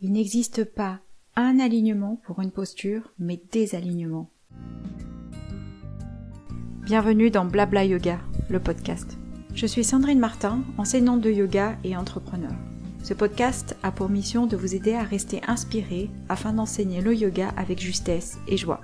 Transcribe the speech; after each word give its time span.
Il 0.00 0.12
n'existe 0.12 0.62
pas 0.62 1.00
un 1.34 1.58
alignement 1.58 2.20
pour 2.24 2.40
une 2.40 2.52
posture, 2.52 3.10
mais 3.18 3.42
des 3.50 3.74
alignements. 3.74 4.30
Bienvenue 6.84 7.30
dans 7.30 7.44
Blabla 7.44 7.84
Yoga, 7.84 8.20
le 8.48 8.60
podcast. 8.60 9.18
Je 9.54 9.66
suis 9.66 9.82
Sandrine 9.82 10.20
Martin, 10.20 10.62
enseignante 10.76 11.20
de 11.20 11.32
yoga 11.32 11.76
et 11.82 11.96
entrepreneur. 11.96 12.52
Ce 13.02 13.12
podcast 13.12 13.76
a 13.82 13.90
pour 13.90 14.08
mission 14.08 14.46
de 14.46 14.56
vous 14.56 14.76
aider 14.76 14.94
à 14.94 15.02
rester 15.02 15.40
inspiré 15.48 16.10
afin 16.28 16.52
d'enseigner 16.52 17.00
le 17.00 17.16
yoga 17.16 17.48
avec 17.56 17.80
justesse 17.80 18.38
et 18.46 18.56
joie. 18.56 18.80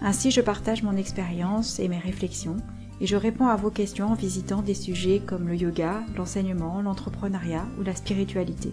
Ainsi, 0.00 0.30
je 0.30 0.40
partage 0.40 0.82
mon 0.82 0.96
expérience 0.96 1.78
et 1.80 1.88
mes 1.88 1.98
réflexions 1.98 2.56
et 3.02 3.06
je 3.06 3.16
réponds 3.16 3.48
à 3.48 3.56
vos 3.56 3.70
questions 3.70 4.06
en 4.06 4.14
visitant 4.14 4.62
des 4.62 4.72
sujets 4.72 5.20
comme 5.20 5.48
le 5.48 5.56
yoga, 5.56 6.02
l'enseignement, 6.16 6.80
l'entrepreneuriat 6.80 7.66
ou 7.78 7.82
la 7.82 7.94
spiritualité. 7.94 8.72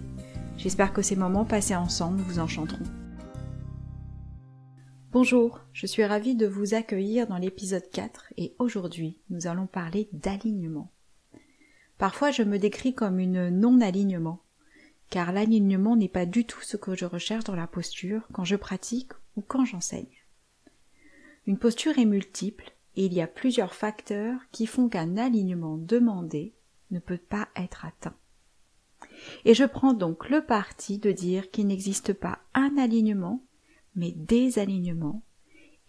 J'espère 0.57 0.93
que 0.93 1.01
ces 1.01 1.15
moments 1.15 1.45
passés 1.45 1.75
ensemble 1.75 2.21
vous 2.21 2.39
enchanteront. 2.39 2.85
Bonjour, 5.11 5.59
je 5.73 5.85
suis 5.85 6.03
ravie 6.03 6.35
de 6.35 6.47
vous 6.47 6.73
accueillir 6.73 7.27
dans 7.27 7.37
l'épisode 7.37 7.89
4 7.91 8.33
et 8.37 8.55
aujourd'hui 8.59 9.19
nous 9.29 9.47
allons 9.47 9.67
parler 9.67 10.09
d'alignement. 10.13 10.91
Parfois 11.97 12.31
je 12.31 12.43
me 12.43 12.57
décris 12.57 12.93
comme 12.93 13.19
une 13.19 13.49
non-alignement, 13.49 14.41
car 15.09 15.31
l'alignement 15.31 15.95
n'est 15.95 16.07
pas 16.07 16.25
du 16.25 16.45
tout 16.45 16.61
ce 16.61 16.77
que 16.77 16.95
je 16.95 17.05
recherche 17.05 17.43
dans 17.43 17.55
la 17.55 17.67
posture 17.67 18.27
quand 18.31 18.43
je 18.43 18.55
pratique 18.55 19.11
ou 19.35 19.41
quand 19.41 19.65
j'enseigne. 19.65 20.17
Une 21.45 21.57
posture 21.57 21.97
est 21.99 22.05
multiple 22.05 22.71
et 22.95 23.05
il 23.05 23.13
y 23.13 23.21
a 23.21 23.27
plusieurs 23.27 23.73
facteurs 23.73 24.39
qui 24.51 24.65
font 24.65 24.87
qu'un 24.87 25.17
alignement 25.17 25.77
demandé 25.77 26.53
ne 26.91 26.99
peut 26.99 27.17
pas 27.17 27.49
être 27.55 27.85
atteint. 27.85 28.15
Et 29.45 29.53
je 29.53 29.63
prends 29.63 29.93
donc 29.93 30.29
le 30.29 30.45
parti 30.45 30.97
de 30.97 31.11
dire 31.11 31.51
qu'il 31.51 31.67
n'existe 31.67 32.13
pas 32.13 32.39
un 32.53 32.77
alignement, 32.77 33.43
mais 33.95 34.11
des 34.11 34.59
alignements, 34.59 35.21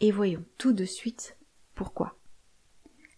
et 0.00 0.10
voyons 0.10 0.44
tout 0.58 0.72
de 0.72 0.84
suite 0.84 1.36
pourquoi. 1.74 2.16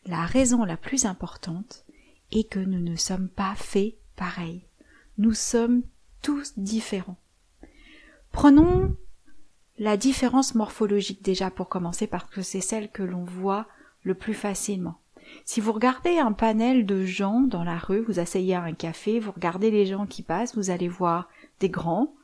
La 0.06 0.24
raison 0.24 0.64
la 0.64 0.76
plus 0.76 1.04
importante 1.04 1.84
est 2.30 2.48
que 2.48 2.60
nous 2.60 2.80
ne 2.80 2.96
sommes 2.96 3.28
pas 3.28 3.54
faits 3.54 3.96
pareils. 4.14 4.64
Nous 5.18 5.32
sommes 5.32 5.82
tous 6.22 6.58
différents. 6.58 7.18
Prenons 8.32 8.96
la 9.78 9.96
différence 9.96 10.54
morphologique 10.54 11.22
déjà 11.22 11.50
pour 11.50 11.68
commencer 11.68 12.06
parce 12.06 12.30
que 12.30 12.42
c'est 12.42 12.60
celle 12.60 12.90
que 12.90 13.02
l'on 13.02 13.24
voit 13.24 13.66
le 14.02 14.14
plus 14.14 14.34
facilement. 14.34 15.00
Si 15.44 15.60
vous 15.60 15.72
regardez 15.72 16.18
un 16.18 16.32
panel 16.32 16.86
de 16.86 17.04
gens 17.04 17.40
dans 17.40 17.64
la 17.64 17.78
rue, 17.78 18.02
vous 18.02 18.18
asseyez 18.18 18.54
à 18.54 18.62
un 18.62 18.72
café, 18.72 19.20
vous 19.20 19.32
regardez 19.32 19.70
les 19.70 19.86
gens 19.86 20.06
qui 20.06 20.22
passent, 20.22 20.56
vous 20.56 20.70
allez 20.70 20.88
voir 20.88 21.28
des 21.60 21.68
grands, 21.68 22.14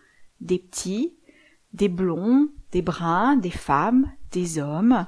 des 0.41 0.59
petits, 0.59 1.15
des 1.73 1.89
blonds, 1.89 2.49
des 2.73 2.83
bruns, 2.83 3.37
des 3.37 3.51
femmes, 3.51 4.11
des 4.33 4.59
hommes, 4.59 5.07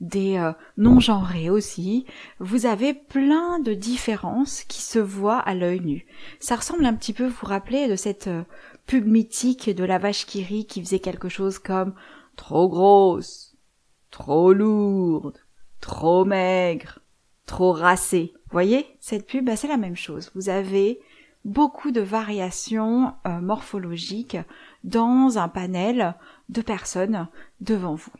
des 0.00 0.36
euh, 0.36 0.52
non-genrés 0.76 1.50
aussi. 1.50 2.06
Vous 2.38 2.66
avez 2.66 2.94
plein 2.94 3.58
de 3.60 3.74
différences 3.74 4.62
qui 4.64 4.82
se 4.82 4.98
voient 4.98 5.38
à 5.38 5.54
l'œil 5.54 5.80
nu. 5.80 6.06
Ça 6.40 6.56
ressemble 6.56 6.84
un 6.84 6.94
petit 6.94 7.12
peu, 7.12 7.26
vous 7.26 7.36
vous 7.40 7.46
rappelez, 7.46 7.88
de 7.88 7.96
cette 7.96 8.28
euh, 8.28 8.42
pub 8.86 9.06
mythique 9.06 9.70
de 9.70 9.84
la 9.84 9.98
vache 9.98 10.26
qui 10.26 10.42
rit 10.42 10.66
qui 10.66 10.80
faisait 10.82 11.00
quelque 11.00 11.28
chose 11.28 11.58
comme 11.58 11.94
trop 12.36 12.68
grosse, 12.68 13.56
trop 14.10 14.52
lourde, 14.52 15.38
trop 15.86 16.24
maigre, 16.24 16.98
trop 17.46 17.70
racé. 17.70 18.34
Voyez, 18.50 18.86
cette 18.98 19.24
pub, 19.24 19.44
bah, 19.44 19.54
c'est 19.54 19.68
la 19.68 19.76
même 19.76 19.94
chose. 19.94 20.32
Vous 20.34 20.48
avez 20.48 20.98
beaucoup 21.44 21.92
de 21.92 22.00
variations 22.00 23.14
euh, 23.24 23.40
morphologiques 23.40 24.36
dans 24.82 25.38
un 25.38 25.48
panel 25.48 26.16
de 26.48 26.60
personnes 26.60 27.28
devant 27.60 27.94
vous. 27.94 28.10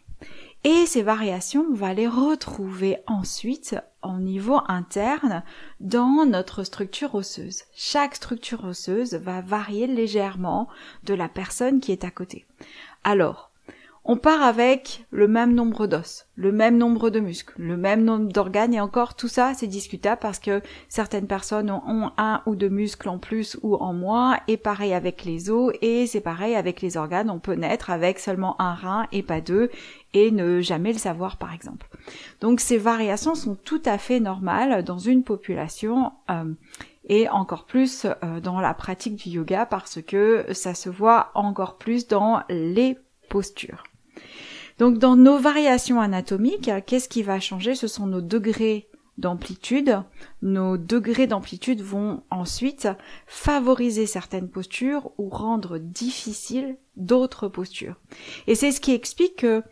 Et 0.63 0.87
ces 0.87 1.03
variations, 1.03 1.67
on 1.69 1.75
va 1.75 1.93
les 1.93 2.07
retrouver 2.07 2.99
ensuite 3.09 3.77
en 4.01 4.19
niveau 4.19 4.61
interne 4.69 5.43
dans 5.81 6.25
notre 6.25 6.63
structure 6.63 7.17
osseuse. 7.17 7.65
Chaque 7.75 8.15
structure 8.15 8.65
osseuse 8.65 9.15
va 9.15 9.41
varier 9.41 9.89
légèrement 9.89 10.69
de 11.03 11.15
la 11.15 11.29
personne 11.29 11.81
qui 11.81 11.91
est 11.91 12.05
à 12.05 12.13
côté. 12.13 12.47
Alors, 13.03 13.46
on 14.09 14.17
part 14.17 14.43
avec 14.43 15.05
le 15.11 15.27
même 15.27 15.53
nombre 15.53 15.89
d'os, 15.89 16.27
le 16.37 16.53
même 16.53 16.79
nombre 16.79 17.11
de 17.11 17.19
muscles, 17.19 17.55
le 17.61 17.77
même 17.77 18.05
nombre 18.05 18.33
d'organes 18.33 18.73
et 18.73 18.81
encore 18.81 19.17
tout 19.17 19.27
ça 19.27 19.53
c'est 19.55 19.67
discutable 19.67 20.21
parce 20.23 20.39
que 20.39 20.63
certaines 20.89 21.27
personnes 21.27 21.73
ont 21.73 22.13
un 22.17 22.41
ou 22.47 22.55
deux 22.55 22.69
muscles 22.69 23.09
en 23.09 23.19
plus 23.19 23.59
ou 23.63 23.75
en 23.75 23.93
moins 23.93 24.39
et 24.47 24.57
pareil 24.57 24.95
avec 24.95 25.25
les 25.25 25.51
os 25.51 25.73
et 25.83 26.07
c'est 26.07 26.21
pareil 26.21 26.55
avec 26.55 26.83
les 26.83 26.97
organes, 26.97 27.31
on 27.31 27.41
peut 27.41 27.55
naître 27.55 27.91
avec 27.91 28.21
seulement 28.21 28.61
un 28.61 28.75
rein 28.75 29.09
et 29.11 29.25
pas 29.25 29.41
deux 29.41 29.71
et 30.15 30.31
ne 30.31 30.61
jamais 30.61 30.93
le 30.93 30.99
savoir 30.99 31.37
par 31.37 31.53
exemple. 31.53 31.89
Donc 32.41 32.61
ces 32.61 32.79
variations 32.79 33.35
sont 33.35 33.57
tout 33.57 33.83
à 33.85 33.99
fait 33.99 34.21
normales 34.21 34.85
dans 34.85 34.99
une 34.99 35.25
population 35.25 36.13
euh, 36.31 36.45
et 37.09 37.29
encore 37.29 37.65
plus 37.65 38.07
euh, 38.07 38.41
dans 38.41 38.61
la 38.61 38.73
pratique 38.73 39.17
du 39.17 39.31
yoga 39.31 39.67
parce 39.67 40.01
que 40.01 40.47
ça 40.53 40.75
se 40.75 40.89
voit 40.89 41.33
encore 41.35 41.77
plus 41.77 42.07
dans 42.07 42.43
les 42.49 42.97
postures. 43.29 43.83
Donc 44.79 44.99
dans 44.99 45.17
nos 45.17 45.39
variations 45.39 46.01
anatomiques, 46.01 46.71
qu'est-ce 46.87 47.09
qui 47.09 47.23
va 47.23 47.41
changer? 47.41 47.75
Ce 47.75 47.89
sont 47.89 48.07
nos 48.07 48.21
degrés 48.21 48.89
d'amplitude. 49.19 50.03
Nos 50.43 50.77
degrés 50.77 51.27
d'amplitude 51.27 51.81
vont 51.81 52.23
ensuite 52.31 52.89
favoriser 53.27 54.07
certaines 54.07 54.51
postures 54.51 55.11
ou 55.19 55.29
rendre 55.29 55.79
difficile 55.79 56.77
d'autres 56.97 57.49
postures. 57.49 57.97
Et 58.47 58.55
c'est 58.55 58.73
ce 58.73 58.81
qui 58.81 58.93
explique 58.93 59.37
que 59.37 59.63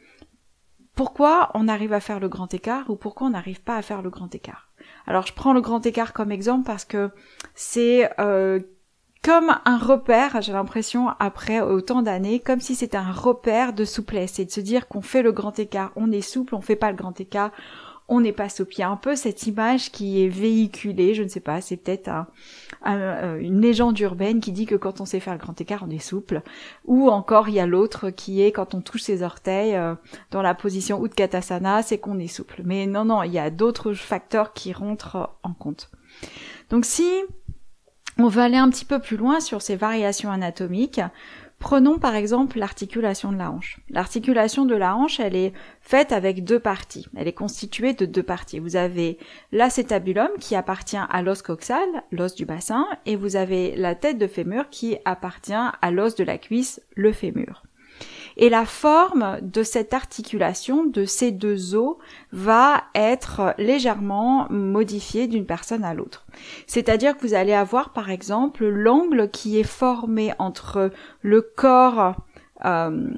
pourquoi 0.95 1.51
on 1.55 1.69
arrive 1.69 1.93
à 1.93 2.01
faire 2.01 2.21
le 2.21 2.29
grand 2.29 2.53
écart 2.55 2.89
ou 2.89 2.97
pourquoi 2.97 3.27
on 3.27 3.31
n'arrive 3.31 3.63
pas 3.63 3.77
à 3.77 3.83
faire 3.83 4.03
le 4.03 4.11
grand 4.11 4.35
écart. 4.35 4.71
Alors 5.07 5.27
je 5.27 5.33
prends 5.33 5.53
le 5.53 5.61
grand 5.61 5.85
écart 5.85 6.13
comme 6.13 6.33
exemple 6.33 6.65
parce 6.65 6.85
que 6.85 7.11
c'est 7.55 8.11
euh, 8.21 8.61
comme 9.25 9.59
un 9.65 9.79
repère, 9.79 10.43
j'ai 10.43 10.53
l'impression, 10.53 11.09
après 11.19 11.63
autant 11.63 12.03
d'années, 12.03 12.41
comme 12.41 12.61
si 12.61 12.75
c'était 12.75 12.99
un 12.99 13.11
repère 13.11 13.73
de 13.73 13.87
souplesse 13.87 14.39
et 14.39 14.45
de 14.45 14.51
se 14.51 14.61
dire 14.61 14.87
qu'on 14.87 15.01
fait 15.01 15.23
le 15.23 15.33
grand 15.33 15.59
écart, 15.59 15.93
on 15.97 16.13
est 16.13 16.21
souple, 16.21 16.55
on 16.55 16.61
fait 16.61 16.77
pas 16.77 16.91
le 16.91 16.97
grand 16.97 17.19
écart, 17.19 17.51
on 18.07 18.21
n'est 18.21 18.33
pas 18.33 18.51
souple. 18.51 18.75
Il 18.77 18.81
y 18.81 18.83
a 18.83 18.91
un 18.91 18.99
peu 18.99 19.17
cette 19.17 19.47
image 19.47 19.91
qui 19.91 20.23
est 20.23 20.29
véhiculée, 20.29 21.15
je 21.15 21.23
ne 21.23 21.29
sais 21.29 21.41
pas, 21.41 21.63
c'est 21.63 21.79
peut-être 21.79 22.11
un, 22.11 22.27
une 23.39 23.63
légende 23.63 23.99
urbaine 23.99 24.41
qui 24.41 24.53
dit 24.53 24.67
que 24.67 24.75
quand 24.75 25.01
on 25.01 25.07
sait 25.07 25.21
faire 25.21 25.33
le 25.33 25.39
grand 25.39 25.59
écart, 25.59 25.85
on 25.87 25.91
est 25.91 25.99
souple. 25.99 26.43
Ou 26.85 27.09
encore, 27.09 27.49
il 27.49 27.55
y 27.55 27.61
a 27.61 27.67
l'autre 27.67 28.11
qui 28.11 28.43
est 28.43 28.53
quand 28.53 28.75
on 28.75 28.83
touche 28.83 29.01
ses 29.01 29.23
orteils 29.23 29.75
euh, 29.75 29.95
dans 30.33 30.43
la 30.43 30.55
position 30.55 31.03
Utkatasana, 31.03 31.83
c'est 31.83 31.97
qu'on 31.97 32.19
est 32.19 32.29
souple. 32.29 32.61
Mais 32.67 32.87
non, 32.87 33.07
non, 33.07 33.23
il 33.23 33.33
y 33.33 33.39
a 33.39 33.49
d'autres 33.49 33.95
facteurs 33.95 34.53
qui 34.53 34.75
rentrent 34.75 35.31
en 35.43 35.55
compte. 35.55 35.91
Donc 36.69 36.85
si 36.85 37.11
on 38.19 38.29
veut 38.29 38.43
aller 38.43 38.57
un 38.57 38.71
petit 38.71 38.85
peu 38.85 38.99
plus 38.99 39.17
loin 39.17 39.41
sur 39.41 39.63
ces 39.63 39.77
variations 39.77 40.31
anatomiques. 40.31 41.01
Prenons 41.59 41.99
par 41.99 42.15
exemple 42.15 42.59
l'articulation 42.59 43.33
de 43.33 43.39
la 43.39 43.51
hanche. 43.51 43.81
L'articulation 43.89 44.67
de 44.67 44.75
la 44.75 44.95
hanche, 44.95 45.19
elle 45.19 45.35
est 45.35 45.53
faite 45.81 46.13
avec 46.13 46.45
deux 46.45 46.61
parties. 46.61 47.09
Elle 47.17 47.27
est 47.27 47.33
constituée 47.33 47.95
de 47.95 48.07
deux 48.07 48.23
parties. 48.23 48.59
Vous 48.59 48.77
avez 48.77 49.19
l'acétabulum 49.51 50.29
qui 50.39 50.57
appartient 50.57 50.97
à 50.97 51.23
l'os 51.23 51.43
coxal, 51.43 51.89
l'os 52.13 52.35
du 52.35 52.45
bassin, 52.45 52.87
et 53.07 53.17
vous 53.17 53.37
avez 53.37 53.75
la 53.77 53.95
tête 53.95 54.19
de 54.19 54.27
fémur 54.27 54.69
qui 54.69 54.99
appartient 55.05 55.55
à 55.55 55.91
l'os 55.91 56.15
de 56.15 56.25
la 56.25 56.39
cuisse, 56.39 56.83
le 56.95 57.13
fémur. 57.13 57.64
Et 58.37 58.49
la 58.49 58.65
forme 58.65 59.39
de 59.43 59.63
cette 59.63 59.95
articulation 59.95 60.85
de 60.85 61.05
ces 61.05 61.31
deux 61.31 61.75
os 61.75 61.97
va 62.33 62.85
être 62.95 63.55
légèrement 63.59 64.47
modifiée 64.51 65.27
d'une 65.27 65.47
personne 65.47 65.85
à 65.85 65.95
l'autre. 65.95 66.27
C'est-à-dire 66.67 67.17
que 67.17 67.27
vous 67.27 67.35
allez 67.35 67.53
avoir 67.53 67.93
par 67.93 68.11
exemple 68.11 68.67
l'angle 68.67 69.31
qui 69.31 69.59
est 69.59 69.63
formé 69.63 70.33
entre 70.39 70.91
le 71.23 71.43
corps 71.43 72.17
euh, 72.65 73.11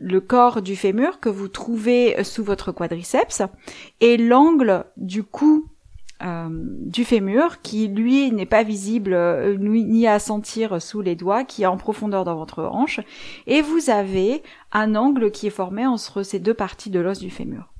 le 0.00 0.20
corps 0.20 0.62
du 0.62 0.76
fémur 0.76 1.18
que 1.20 1.28
vous 1.28 1.48
trouvez 1.48 2.22
sous 2.24 2.44
votre 2.44 2.72
quadriceps 2.72 3.42
et 4.00 4.16
l'angle 4.16 4.84
du 4.96 5.22
cou 5.24 5.66
euh, 6.22 6.48
du 6.50 7.04
fémur 7.04 7.60
qui 7.60 7.88
lui 7.88 8.32
n'est 8.32 8.46
pas 8.46 8.62
visible 8.62 9.12
euh, 9.12 9.56
ni 9.58 10.06
à 10.06 10.18
sentir 10.18 10.80
sous 10.80 11.02
les 11.02 11.14
doigts, 11.14 11.44
qui 11.44 11.64
est 11.64 11.66
en 11.66 11.76
profondeur 11.76 12.24
dans 12.24 12.36
votre 12.36 12.62
hanche, 12.64 13.00
et 13.46 13.60
vous 13.60 13.90
avez 13.90 14.42
un 14.72 14.94
angle 14.94 15.30
qui 15.30 15.46
est 15.46 15.50
formé 15.50 15.86
entre 15.86 16.22
ces 16.22 16.38
deux 16.38 16.54
parties 16.54 16.88
de 16.88 17.00
l'os 17.00 17.18
du 17.18 17.30
fémur. 17.30 17.72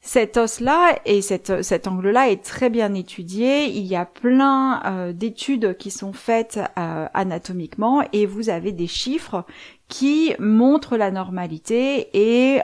Cet 0.00 0.36
os-là 0.36 0.98
et 1.04 1.20
cet 1.20 1.86
angle-là 1.86 2.30
est 2.30 2.42
très 2.42 2.70
bien 2.70 2.92
étudié. 2.94 3.66
Il 3.66 3.84
y 3.84 3.94
a 3.94 4.04
plein 4.04 4.82
euh, 4.84 5.12
d'études 5.12 5.76
qui 5.76 5.92
sont 5.92 6.12
faites 6.12 6.58
anatomiquement 6.74 8.02
et 8.12 8.26
vous 8.26 8.48
avez 8.48 8.72
des 8.72 8.88
chiffres 8.88 9.44
qui 9.86 10.34
montrent 10.40 10.96
la 10.96 11.12
normalité 11.12 12.08
et 12.14 12.62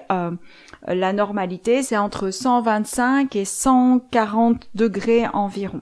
la 0.86 1.12
normalité, 1.12 1.82
c'est 1.82 1.96
entre 1.96 2.30
125 2.30 3.34
et 3.36 3.44
140 3.44 4.70
degrés 4.74 5.26
environ. 5.28 5.80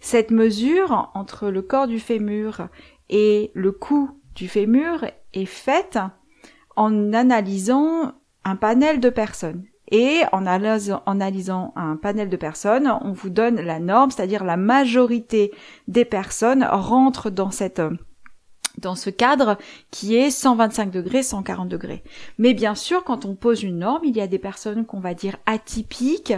Cette 0.00 0.30
mesure 0.30 1.10
entre 1.14 1.48
le 1.48 1.62
corps 1.62 1.88
du 1.88 2.00
fémur 2.00 2.68
et 3.10 3.50
le 3.54 3.72
cou 3.72 4.10
du 4.34 4.48
fémur 4.48 5.04
est 5.34 5.44
faite 5.44 5.98
en 6.76 7.12
analysant 7.12 8.12
un 8.44 8.56
panel 8.56 9.00
de 9.00 9.10
personnes. 9.10 9.64
Et 9.90 10.20
en 10.32 10.44
analysant, 10.46 11.72
un 11.76 11.96
panel 11.96 12.28
de 12.28 12.36
personnes, 12.36 12.92
on 13.00 13.12
vous 13.12 13.30
donne 13.30 13.60
la 13.60 13.80
norme, 13.80 14.10
c'est-à-dire 14.10 14.44
la 14.44 14.58
majorité 14.58 15.50
des 15.88 16.04
personnes 16.04 16.62
rentrent 16.62 17.30
dans 17.30 17.50
cette 17.50 17.80
dans 18.80 18.94
ce 18.94 19.10
cadre 19.10 19.58
qui 19.90 20.16
est 20.16 20.30
125 20.30 20.90
degrés, 20.90 21.22
140 21.22 21.68
degrés. 21.68 22.02
Mais 22.38 22.54
bien 22.54 22.74
sûr, 22.74 23.04
quand 23.04 23.24
on 23.24 23.34
pose 23.34 23.62
une 23.62 23.78
norme, 23.78 24.04
il 24.04 24.16
y 24.16 24.20
a 24.20 24.26
des 24.26 24.38
personnes 24.38 24.86
qu'on 24.86 25.00
va 25.00 25.14
dire 25.14 25.36
atypiques, 25.46 26.34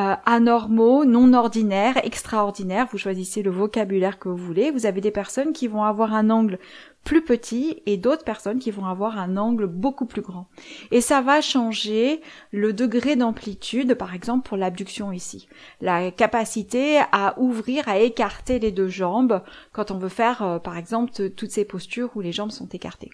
euh, 0.00 0.16
anormaux, 0.24 1.04
non 1.04 1.34
ordinaires, 1.34 2.02
extraordinaires. 2.04 2.88
Vous 2.90 2.96
choisissez 2.96 3.42
le 3.42 3.50
vocabulaire 3.50 4.18
que 4.18 4.30
vous 4.30 4.36
voulez. 4.36 4.70
Vous 4.70 4.86
avez 4.86 5.02
des 5.02 5.10
personnes 5.10 5.52
qui 5.52 5.68
vont 5.68 5.84
avoir 5.84 6.14
un 6.14 6.30
angle 6.30 6.58
plus 7.04 7.22
petit 7.22 7.82
et 7.84 7.98
d'autres 7.98 8.24
personnes 8.24 8.60
qui 8.60 8.70
vont 8.70 8.86
avoir 8.86 9.18
un 9.18 9.36
angle 9.36 9.66
beaucoup 9.66 10.06
plus 10.06 10.22
grand. 10.22 10.48
Et 10.90 11.02
ça 11.02 11.20
va 11.20 11.42
changer 11.42 12.22
le 12.50 12.72
degré 12.72 13.14
d'amplitude, 13.14 13.94
par 13.94 14.14
exemple 14.14 14.48
pour 14.48 14.56
l'abduction 14.56 15.12
ici. 15.12 15.48
La 15.82 16.10
capacité 16.10 17.00
à 17.12 17.38
ouvrir, 17.38 17.86
à 17.86 17.98
écarter 17.98 18.58
les 18.58 18.72
deux 18.72 18.88
jambes 18.88 19.42
quand 19.72 19.90
on 19.90 19.98
veut 19.98 20.08
faire, 20.08 20.42
euh, 20.42 20.58
par 20.58 20.78
exemple, 20.78 21.12
toutes 21.30 21.50
ces 21.50 21.66
postures 21.66 22.10
où 22.14 22.22
les 22.22 22.32
jambes 22.32 22.52
sont 22.52 22.68
écartées. 22.68 23.10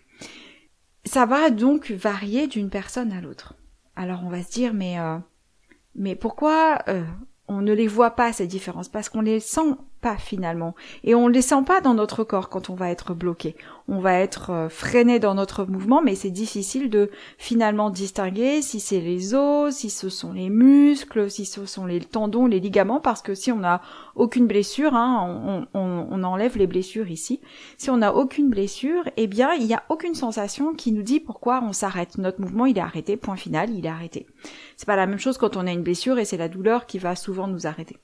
Ça 1.04 1.26
va 1.26 1.50
donc 1.50 1.90
varier 1.90 2.46
d'une 2.46 2.70
personne 2.70 3.12
à 3.12 3.20
l'autre. 3.20 3.54
Alors 3.96 4.22
on 4.24 4.28
va 4.28 4.42
se 4.42 4.52
dire, 4.52 4.72
mais, 4.72 5.00
euh, 5.00 5.18
mais 5.96 6.14
pourquoi 6.14 6.78
euh, 6.88 7.04
on 7.48 7.60
ne 7.60 7.72
les 7.72 7.86
voit 7.86 8.12
pas 8.12 8.32
ces 8.32 8.46
différences? 8.46 8.88
Parce 8.88 9.08
qu'on 9.08 9.20
les 9.22 9.40
sent 9.40 9.74
pas 10.00 10.16
finalement. 10.16 10.74
Et 11.04 11.14
on 11.14 11.28
ne 11.28 11.34
les 11.34 11.42
sent 11.42 11.62
pas 11.66 11.80
dans 11.80 11.94
notre 11.94 12.24
corps 12.24 12.48
quand 12.48 12.70
on 12.70 12.74
va 12.74 12.90
être 12.90 13.14
bloqué. 13.14 13.56
On 13.88 14.00
va 14.00 14.14
être 14.14 14.50
euh, 14.50 14.68
freiné 14.68 15.18
dans 15.18 15.34
notre 15.34 15.64
mouvement, 15.64 16.02
mais 16.02 16.14
c'est 16.14 16.30
difficile 16.30 16.90
de 16.90 17.10
finalement 17.38 17.90
distinguer 17.90 18.62
si 18.62 18.80
c'est 18.80 19.00
les 19.00 19.34
os, 19.34 19.74
si 19.74 19.90
ce 19.90 20.08
sont 20.08 20.32
les 20.32 20.50
muscles, 20.50 21.30
si 21.30 21.46
ce 21.46 21.66
sont 21.66 21.86
les 21.86 22.00
tendons, 22.00 22.46
les 22.46 22.60
ligaments, 22.60 23.00
parce 23.00 23.22
que 23.22 23.34
si 23.34 23.52
on 23.52 23.58
n'a 23.58 23.80
aucune 24.14 24.46
blessure, 24.46 24.94
hein, 24.94 25.66
on, 25.74 26.24
enlève 26.24 26.58
les 26.58 26.66
blessures 26.66 27.10
ici. 27.10 27.40
Si 27.78 27.90
on 27.90 27.98
n'a 27.98 28.14
aucune 28.14 28.48
blessure, 28.48 29.04
eh 29.16 29.26
bien, 29.26 29.52
il 29.52 29.66
n'y 29.66 29.74
a 29.74 29.84
aucune 29.88 30.14
sensation 30.14 30.74
qui 30.74 30.90
nous 30.92 31.02
dit 31.02 31.20
pourquoi 31.20 31.62
on 31.62 31.72
s'arrête. 31.72 32.18
Notre 32.18 32.40
mouvement, 32.40 32.66
il 32.66 32.78
est 32.78 32.80
arrêté, 32.80 33.16
point 33.16 33.36
final, 33.36 33.70
il 33.70 33.86
est 33.86 33.90
arrêté. 33.90 34.26
C'est 34.76 34.86
pas 34.86 34.96
la 34.96 35.06
même 35.06 35.18
chose 35.18 35.38
quand 35.38 35.56
on 35.56 35.66
a 35.66 35.72
une 35.72 35.82
blessure 35.82 36.18
et 36.18 36.24
c'est 36.24 36.36
la 36.36 36.48
douleur 36.48 36.86
qui 36.86 36.98
va 36.98 37.14
souvent 37.14 37.46
nous 37.46 37.66
arrêter. 37.66 37.96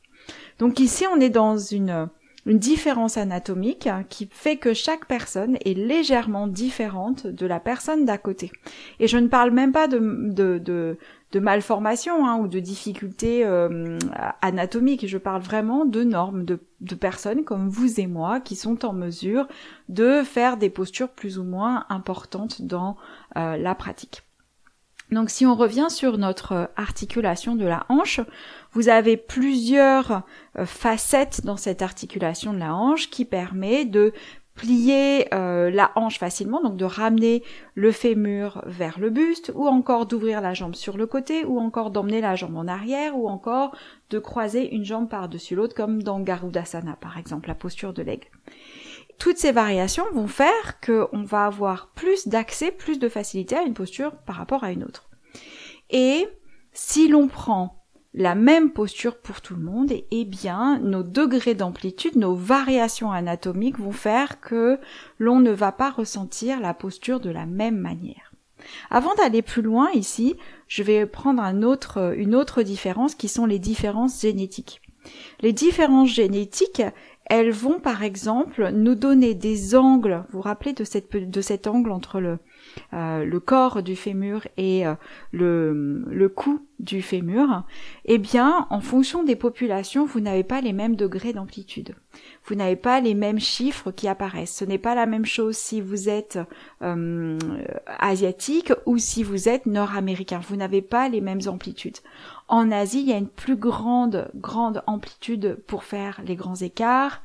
Donc 0.59 0.81
ici, 0.81 1.05
on 1.13 1.21
est 1.21 1.31
dans 1.31 1.57
une, 1.57 2.09
différence 2.45 3.19
anatomique 3.19 3.89
qui 4.09 4.29
fait 4.33 4.57
que 4.57 4.75
chaque 4.75 5.07
personne 5.07 5.57
est 5.65 5.79
légèrement 5.79 6.49
différente 6.49 7.25
de 7.25 7.47
la 7.47 7.61
personne 7.61 8.05
d'à 8.05 8.19
côté. 8.19 8.51
Et 8.99 9.07
je 9.07 9.17
ne 9.17 9.29
parle 9.29 9.53
même 9.53 9.71
pas 9.71 9.87
de, 9.87 10.97
malformation 11.35 12.27
hein, 12.27 12.39
ou 12.39 12.49
de 12.49 12.59
difficultés 12.59 13.45
euh, 13.45 13.97
anatomiques, 14.41 15.07
je 15.07 15.19
parle 15.19 15.41
vraiment 15.41 15.85
de 15.85 16.03
normes, 16.03 16.45
de, 16.45 16.59
de, 16.81 16.95
personnes 16.97 17.45
comme 17.45 17.69
vous 17.69 18.01
et 18.01 18.09
moi 18.09 18.41
qui 18.41 18.57
sont 18.57 18.85
en 18.85 18.93
mesure 18.93 19.47
de 19.89 20.23
faire 20.25 20.57
des 20.57 20.69
postures 20.69 21.11
plus 21.11 21.39
ou 21.39 21.45
moins 21.45 21.87
importantes 21.91 22.63
dans 22.63 22.97
euh, 23.37 23.57
la 23.57 23.77
pratique. 23.77 24.25
Donc 25.13 25.29
si 25.29 25.45
on 25.45 25.55
revient 25.55 25.89
sur 25.91 26.17
notre 26.17 26.71
articulation 26.77 27.55
de 27.55 27.67
la 27.67 27.85
hanche, 27.91 28.21
vous 28.73 28.89
avez 28.89 29.19
plusieurs 29.19 30.23
euh, 30.59 30.65
facettes 30.65 31.45
dans 31.45 31.59
cette 31.59 31.83
articulation 31.83 32.55
de 32.55 32.59
la 32.59 32.75
hanche 32.75 33.11
qui 33.11 33.27
permet 33.27 33.85
de 33.85 34.13
plier 34.55 35.33
euh, 35.35 35.71
la 35.71 35.93
hanche 35.97 36.19
facilement, 36.19 36.63
donc 36.63 36.77
de 36.77 36.85
ramener 36.85 37.43
le 37.75 37.93
fémur 37.93 38.63
vers 38.67 38.99
le 38.99 39.11
buste, 39.11 39.53
ou 39.55 39.67
encore 39.67 40.07
d'ouvrir 40.07 40.41
la 40.41 40.55
jambe 40.55 40.75
sur 40.75 40.97
le 40.97 41.07
côté, 41.07 41.45
ou 41.45 41.59
encore 41.59 41.91
d'emmener 41.91 42.21
la 42.21 42.35
jambe 42.35 42.57
en 42.57 42.67
arrière, 42.67 43.17
ou 43.17 43.29
encore 43.29 43.75
de 44.11 44.19
croiser 44.19 44.75
une 44.75 44.85
jambe 44.85 45.09
par-dessus 45.09 45.55
l'autre, 45.55 45.75
comme 45.75 46.03
dans 46.03 46.21
Garudasana 46.21 46.97
par 47.01 47.19
exemple, 47.19 47.49
la 47.49 47.55
posture 47.55 47.93
de 47.93 48.03
l'aigle. 48.03 48.29
Toutes 49.23 49.39
ces 49.39 49.53
variations 49.53 50.05
vont 50.13 50.27
faire 50.27 50.81
qu'on 50.85 51.23
va 51.23 51.47
avoir 51.47 51.93
plus 51.95 52.27
d'accès, 52.27 52.73
plus 52.73 52.99
de 52.99 53.09
facilité 53.09 53.55
à 53.55 53.63
une 53.63 53.73
posture 53.73 54.11
par 54.27 54.35
rapport 54.35 54.65
à 54.65 54.73
une 54.73 54.83
autre. 54.83 55.09
Et 55.91 56.27
si 56.73 57.07
l'on 57.07 57.29
prend 57.29 57.85
la 58.15 58.35
même 58.35 58.73
posture 58.73 59.21
pour 59.21 59.41
tout 59.41 59.55
le 59.55 59.63
monde, 59.63 59.93
eh 60.11 60.25
bien, 60.25 60.81
nos 60.81 61.05
degrés 61.05 61.55
d'amplitude, 61.55 62.17
nos 62.17 62.35
variations 62.35 63.13
anatomiques 63.13 63.79
vont 63.79 63.93
faire 63.93 64.41
que 64.41 64.81
l'on 65.21 65.39
ne 65.39 65.53
va 65.53 65.71
pas 65.71 65.93
ressentir 65.93 66.59
la 66.59 66.75
posture 66.75 67.21
de 67.21 67.31
la 67.31 67.47
même 67.47 67.79
manière. 67.79 68.33
Avant 68.91 69.15
d'aller 69.15 69.43
plus 69.43 69.63
loin 69.63 69.89
ici, 69.93 70.35
je 70.67 70.83
vais 70.83 71.07
prendre 71.07 71.45
une 71.45 71.65
autre 72.35 72.63
différence 72.65 73.15
qui 73.15 73.29
sont 73.29 73.47
les 73.47 73.61
différences 73.61 74.21
génétiques. 74.21 74.83
Les 75.41 75.53
différences 75.53 76.11
génétiques, 76.11 76.83
elles 77.35 77.51
vont 77.51 77.81
par 77.81 78.03
exemple 78.03 78.73
nous 78.75 78.95
donner 78.95 79.33
des 79.33 79.75
angles, 79.75 80.23
vous 80.29 80.37
vous 80.37 80.43
rappelez 80.43 80.75
de, 80.75 80.85
de 81.25 81.41
cet 81.41 81.67
angle 81.67 81.91
entre 81.91 82.21
le, 82.21 82.39
euh, 82.93 83.25
le 83.25 83.41
corps 83.41 83.83
du 83.83 83.97
fémur 83.97 84.47
et 84.57 84.87
euh, 84.87 84.95
le, 85.33 86.05
le 86.09 86.29
cou 86.29 86.61
du 86.79 87.01
fémur, 87.01 87.63
eh 88.05 88.19
bien, 88.19 88.67
en 88.71 88.81
fonction 88.81 89.23
des 89.23 89.37
populations, 89.37 90.05
vous 90.05 90.21
n'avez 90.21 90.43
pas 90.43 90.61
les 90.61 90.73
mêmes 90.73 90.97
degrés 90.97 91.33
d'amplitude. 91.33 91.95
Vous 92.45 92.57
n'avez 92.57 92.77
pas 92.77 93.01
les 93.01 93.15
mêmes 93.15 93.39
chiffres 93.39 93.93
qui 93.93 94.09
apparaissent. 94.09 94.57
Ce 94.57 94.65
n'est 94.65 94.79
pas 94.79 94.97
la 94.97 95.07
même 95.07 95.25
chose 95.25 95.57
si 95.57 95.81
vous 95.81 96.09
êtes 96.09 96.39
euh, 96.83 97.39
asiatique 97.99 98.73
ou 98.85 98.99
si 98.99 99.23
vous 99.23 99.49
êtes 99.49 99.67
nord-américain. 99.67 100.41
Vous 100.49 100.57
n'avez 100.57 100.83
pas 100.83 101.09
les 101.09 101.21
mêmes 101.21 101.41
amplitudes. 101.47 101.99
En 102.49 102.71
Asie, 102.71 103.01
il 103.01 103.09
y 103.09 103.13
a 103.13 103.17
une 103.17 103.29
plus 103.29 103.57
grande, 103.57 104.31
grande 104.35 104.83
amplitude 104.87 105.57
pour 105.67 105.85
faire 105.85 106.21
les 106.27 106.35
grands 106.35 106.57
écarts, 106.57 107.23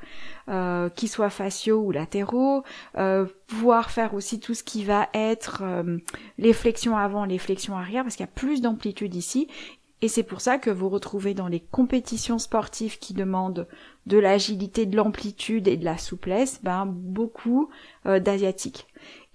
euh, 0.49 0.89
qu'ils 0.89 1.09
soient 1.09 1.29
faciaux 1.29 1.81
ou 1.81 1.91
latéraux, 1.91 2.63
euh, 2.97 3.25
pouvoir 3.47 3.91
faire 3.91 4.13
aussi 4.13 4.39
tout 4.39 4.53
ce 4.53 4.63
qui 4.63 4.83
va 4.83 5.09
être 5.13 5.61
euh, 5.63 5.97
les 6.37 6.53
flexions 6.53 6.97
avant, 6.97 7.25
les 7.25 7.37
flexions 7.37 7.77
arrière, 7.77 8.03
parce 8.03 8.15
qu'il 8.15 8.25
y 8.25 8.29
a 8.29 8.31
plus 8.33 8.61
d'amplitude 8.61 9.15
ici. 9.15 9.47
Et 10.01 10.07
c'est 10.07 10.23
pour 10.23 10.41
ça 10.41 10.59
que 10.59 10.69
vous 10.69 10.89
retrouvez 10.89 11.33
dans 11.33 11.47
les 11.47 11.59
compétitions 11.59 12.37
sportives 12.37 12.99
qui 12.99 13.15
demandent 13.15 13.67
de 14.05 14.17
l'agilité, 14.17 14.85
de 14.85 14.95
l'amplitude 14.95 15.67
et 15.67 15.75
de 15.75 15.85
la 15.85 15.97
souplesse, 15.97 16.59
ben 16.63 16.85
beaucoup 16.85 17.69
euh, 18.05 18.19
d'asiatiques. 18.19 18.87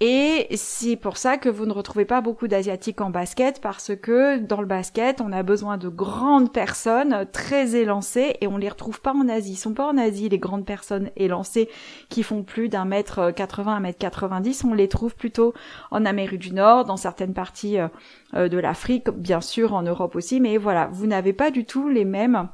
Et 0.05 0.49
c'est 0.57 0.97
pour 0.97 1.17
ça 1.17 1.39
que 1.39 1.49
vous 1.49 1.65
ne 1.65 1.73
retrouvez 1.73 2.05
pas 2.05 2.21
beaucoup 2.21 2.49
d'asiatiques 2.49 3.01
en 3.01 3.11
basket 3.11 3.61
parce 3.61 3.93
que 3.95 4.39
dans 4.39 4.61
le 4.61 4.67
basket, 4.67 5.21
on 5.21 5.31
a 5.31 5.45
besoin 5.45 5.77
de 5.77 5.89
grandes 5.89 6.53
personnes 6.53 7.25
très 7.33 7.77
élancées 7.77 8.35
et 8.41 8.49
on 8.49 8.57
les 8.57 8.69
retrouve 8.69 9.01
pas 9.01 9.13
en 9.13 9.29
Asie. 9.29 9.53
Ils 9.53 9.57
sont 9.57 9.75
pas 9.75 9.87
en 9.87 9.97
Asie 9.97 10.29
les 10.29 10.41
grandes 10.41 10.67
personnes 10.67 11.11
élancées 11.15 11.69
qui 12.09 12.25
font 12.25 12.43
plus 12.43 12.69
d'un 12.69 12.85
mètre 12.85 13.31
80, 13.31 13.77
un 13.77 13.79
mètre 13.79 14.01
90. 14.01 14.65
On 14.65 14.75
les 14.75 14.89
trouve 14.89 15.15
plutôt 15.15 15.55
en 15.93 16.05
Amérique 16.05 16.41
du 16.41 16.53
Nord, 16.53 16.85
dans 16.85 16.97
certaines 16.97 17.33
parties 17.33 17.79
euh, 17.79 18.49
de 18.49 18.59
l'Afrique, 18.59 19.09
bien 19.11 19.41
sûr 19.41 19.73
en 19.73 19.83
Europe 19.83 20.17
aussi. 20.17 20.41
Mais 20.41 20.57
voilà, 20.57 20.89
vous 20.91 21.07
n'avez 21.07 21.33
pas 21.33 21.53
du 21.53 21.65
tout 21.65 21.89
les 21.89 22.05
mêmes 22.05 22.49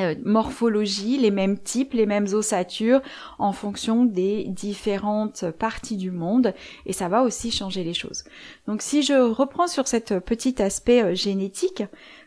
euh, 0.00 0.14
morphologie, 0.24 1.18
les 1.18 1.30
mêmes 1.30 1.58
types, 1.58 1.92
les 1.92 2.06
mêmes 2.06 2.28
ossatures 2.32 3.02
en 3.38 3.52
fonction 3.52 4.06
des 4.06 4.44
différentes 4.44 5.50
parties 5.50 5.98
du 5.98 6.10
monde 6.10 6.54
et 6.86 6.94
ça 6.94 7.08
va 7.08 7.22
aussi 7.22 7.50
changer 7.50 7.84
les 7.84 7.92
choses. 7.92 8.24
Donc 8.66 8.80
si 8.80 9.02
je 9.02 9.12
reprends 9.12 9.66
sur 9.66 9.86
cet 9.86 10.18
petit 10.20 10.62
aspect 10.62 11.02
euh, 11.02 11.14
génétique, 11.14 11.82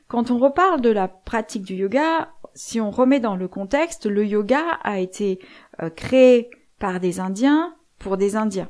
quand 0.07 0.29
on 0.29 0.37
reparle 0.37 0.81
de 0.81 0.91
la 0.91 1.07
pratique 1.07 1.63
du 1.63 1.73
yoga, 1.73 2.29
si 2.53 2.79
on 2.79 2.91
remet 2.91 3.19
dans 3.19 3.35
le 3.35 3.47
contexte, 3.47 4.05
le 4.05 4.25
yoga 4.25 4.61
a 4.83 4.99
été 4.99 5.39
euh, 5.81 5.89
créé 5.89 6.51
par 6.77 6.99
des 6.99 7.19
Indiens 7.19 7.73
pour 7.97 8.17
des 8.17 8.35
Indiens. 8.35 8.69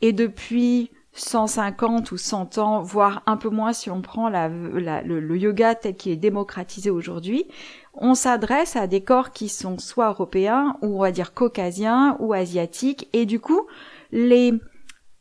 Et 0.00 0.14
depuis 0.14 0.90
150 1.14 2.12
ou 2.12 2.16
100 2.16 2.58
ans, 2.58 2.82
voire 2.82 3.22
un 3.26 3.36
peu 3.36 3.50
moins 3.50 3.72
si 3.72 3.90
on 3.90 4.00
prend 4.00 4.30
le, 4.30 4.80
le, 5.02 5.36
yoga 5.36 5.74
tel 5.74 5.94
qu'il 5.94 6.12
est 6.12 6.16
démocratisé 6.16 6.90
aujourd'hui, 6.90 7.46
on 7.94 8.14
s'adresse 8.14 8.76
à 8.76 8.86
des 8.86 9.02
corps 9.02 9.32
qui 9.32 9.48
sont 9.48 9.78
soit 9.78 10.08
européens 10.08 10.76
ou 10.80 10.96
on 10.96 11.02
va 11.02 11.12
dire 11.12 11.34
caucasiens 11.34 12.16
ou 12.18 12.32
asiatiques. 12.32 13.08
Et 13.12 13.26
du 13.26 13.40
coup 13.40 13.66
les 14.10 14.54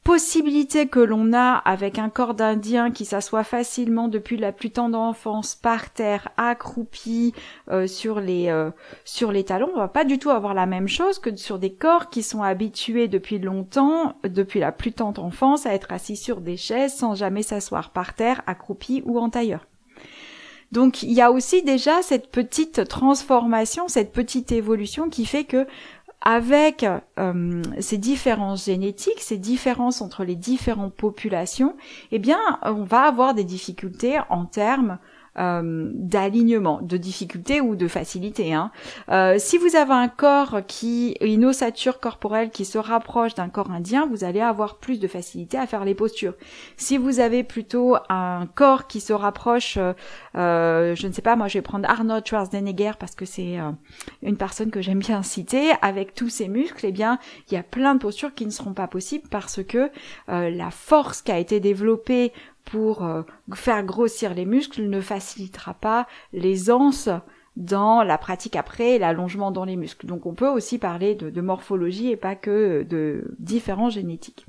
possibilités 0.03 0.87
que 0.87 0.99
l'on 0.99 1.31
a 1.33 1.53
avec 1.53 1.99
un 1.99 2.09
corps 2.09 2.33
d'Indien 2.33 2.91
qui 2.91 3.05
s'assoit 3.05 3.43
facilement 3.43 4.07
depuis 4.07 4.37
la 4.37 4.51
plus 4.51 4.71
tendre 4.71 4.97
enfance 4.97 5.55
par 5.55 5.91
terre, 5.91 6.29
accroupi 6.37 7.33
euh, 7.69 7.87
sur 7.87 8.19
les 8.19 8.49
euh, 8.49 8.71
sur 9.05 9.31
les 9.31 9.43
talons, 9.43 9.69
on 9.73 9.79
va 9.79 9.87
pas 9.87 10.03
du 10.03 10.17
tout 10.17 10.31
avoir 10.31 10.53
la 10.53 10.65
même 10.65 10.87
chose 10.87 11.19
que 11.19 11.35
sur 11.35 11.59
des 11.59 11.73
corps 11.73 12.09
qui 12.09 12.23
sont 12.23 12.41
habitués 12.41 13.07
depuis 13.07 13.37
longtemps, 13.37 14.15
depuis 14.23 14.59
la 14.59 14.71
plus 14.71 14.91
tendre 14.91 15.23
enfance, 15.23 15.65
à 15.65 15.73
être 15.73 15.91
assis 15.91 16.15
sur 16.15 16.41
des 16.41 16.57
chaises 16.57 16.95
sans 16.95 17.13
jamais 17.13 17.43
s'asseoir 17.43 17.91
par 17.91 18.13
terre, 18.15 18.41
accroupi 18.47 19.03
ou 19.05 19.19
en 19.19 19.29
tailleur. 19.29 19.65
Donc 20.71 21.03
il 21.03 21.11
y 21.11 21.21
a 21.21 21.31
aussi 21.31 21.63
déjà 21.63 22.01
cette 22.01 22.31
petite 22.31 22.87
transformation, 22.87 23.87
cette 23.87 24.13
petite 24.13 24.53
évolution 24.53 25.09
qui 25.09 25.25
fait 25.25 25.43
que 25.43 25.67
avec 26.21 26.85
euh, 27.19 27.63
ces 27.79 27.97
différences 27.97 28.65
génétiques, 28.65 29.19
ces 29.19 29.37
différences 29.37 30.01
entre 30.01 30.23
les 30.23 30.35
différentes 30.35 30.93
populations, 30.93 31.75
eh 32.11 32.19
bien, 32.19 32.39
on 32.61 32.83
va 32.83 33.01
avoir 33.01 33.33
des 33.33 33.43
difficultés 33.43 34.19
en 34.29 34.45
termes 34.45 34.99
euh, 35.39 35.89
d'alignement, 35.93 36.81
de 36.81 36.97
difficulté 36.97 37.61
ou 37.61 37.77
de 37.77 37.87
facilité. 37.87 38.53
Hein. 38.53 38.69
Euh, 39.07 39.35
si 39.39 39.57
vous 39.57 39.77
avez 39.77 39.93
un 39.93 40.09
corps 40.09 40.59
qui, 40.67 41.15
une 41.21 41.45
ossature 41.45 42.01
corporelle 42.01 42.49
qui 42.49 42.65
se 42.65 42.77
rapproche 42.77 43.33
d'un 43.33 43.47
corps 43.47 43.71
indien, 43.71 44.05
vous 44.07 44.25
allez 44.25 44.41
avoir 44.41 44.75
plus 44.75 44.99
de 44.99 45.07
facilité 45.07 45.57
à 45.57 45.67
faire 45.67 45.85
les 45.85 45.95
postures. 45.95 46.33
Si 46.75 46.97
vous 46.97 47.21
avez 47.21 47.45
plutôt 47.45 47.95
un 48.09 48.45
corps 48.55 48.87
qui 48.87 48.99
se 48.99 49.13
rapproche, 49.13 49.77
euh, 50.35 50.95
je 50.95 51.07
ne 51.07 51.13
sais 51.13 51.21
pas, 51.21 51.37
moi 51.37 51.47
je 51.47 51.59
vais 51.59 51.61
prendre 51.61 51.89
Arnold 51.89 52.27
Schwarzenegger 52.27 52.91
parce 52.99 53.15
que 53.15 53.23
c'est 53.23 53.57
une 54.21 54.35
personne 54.35 54.69
que 54.69 54.81
j'aime 54.81 54.99
bien 54.99 55.23
citer, 55.23 55.71
avec 55.81 56.13
tous 56.13 56.27
ses 56.27 56.49
muscles, 56.49 56.85
eh 56.87 56.91
bien 56.91 57.19
il 57.49 57.53
y 57.53 57.57
a 57.57 57.63
plein 57.63 57.95
de 57.95 57.99
postures 57.99 58.33
qui 58.33 58.45
ne 58.45 58.51
seront 58.51 58.73
pas 58.73 58.87
possibles 58.87 59.29
parce 59.29 59.63
que 59.63 59.89
la 60.27 60.71
force 60.71 61.21
qui 61.21 61.31
a 61.31 61.37
été 61.37 61.61
développée 61.61 62.33
pour 62.65 63.03
euh, 63.03 63.23
faire 63.53 63.83
grossir 63.83 64.33
les 64.33 64.45
muscles 64.45 64.83
ne 64.83 65.01
facilitera 65.01 65.73
pas 65.73 66.07
l'aisance 66.33 67.09
dans 67.57 68.03
la 68.03 68.17
pratique 68.17 68.55
après 68.55 68.97
l'allongement 68.97 69.51
dans 69.51 69.65
les 69.65 69.75
muscles. 69.75 70.05
Donc 70.07 70.25
on 70.25 70.33
peut 70.33 70.47
aussi 70.47 70.77
parler 70.77 71.15
de, 71.15 71.41
morphologie 71.41 72.09
et 72.09 72.15
pas 72.15 72.35
que 72.35 72.83
de 72.83 73.35
différences 73.39 73.93
génétiques. 73.93 74.45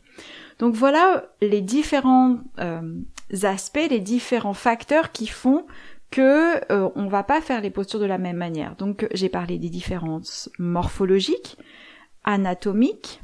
Donc 0.59 0.75
voilà 0.75 1.25
les 1.41 1.63
différents 1.63 2.39
euh, 2.61 3.01
aspects, 3.43 3.89
les 3.91 4.01
différents 4.01 4.55
facteurs 4.55 5.11
qui 5.11 5.27
font 5.27 5.67
que 6.11 6.73
euh, 6.73 6.91
on 6.95 7.09
va 7.09 7.25
pas 7.25 7.41
faire 7.41 7.61
les 7.61 7.71
postures 7.71 7.99
de 7.99 8.05
la 8.05 8.19
même 8.19 8.37
manière. 8.37 8.77
Donc 8.77 9.09
j'ai 9.13 9.29
parlé 9.29 9.59
des 9.59 9.71
différences 9.71 10.51
morphologiques, 10.59 11.57
anatomiques 12.23 13.21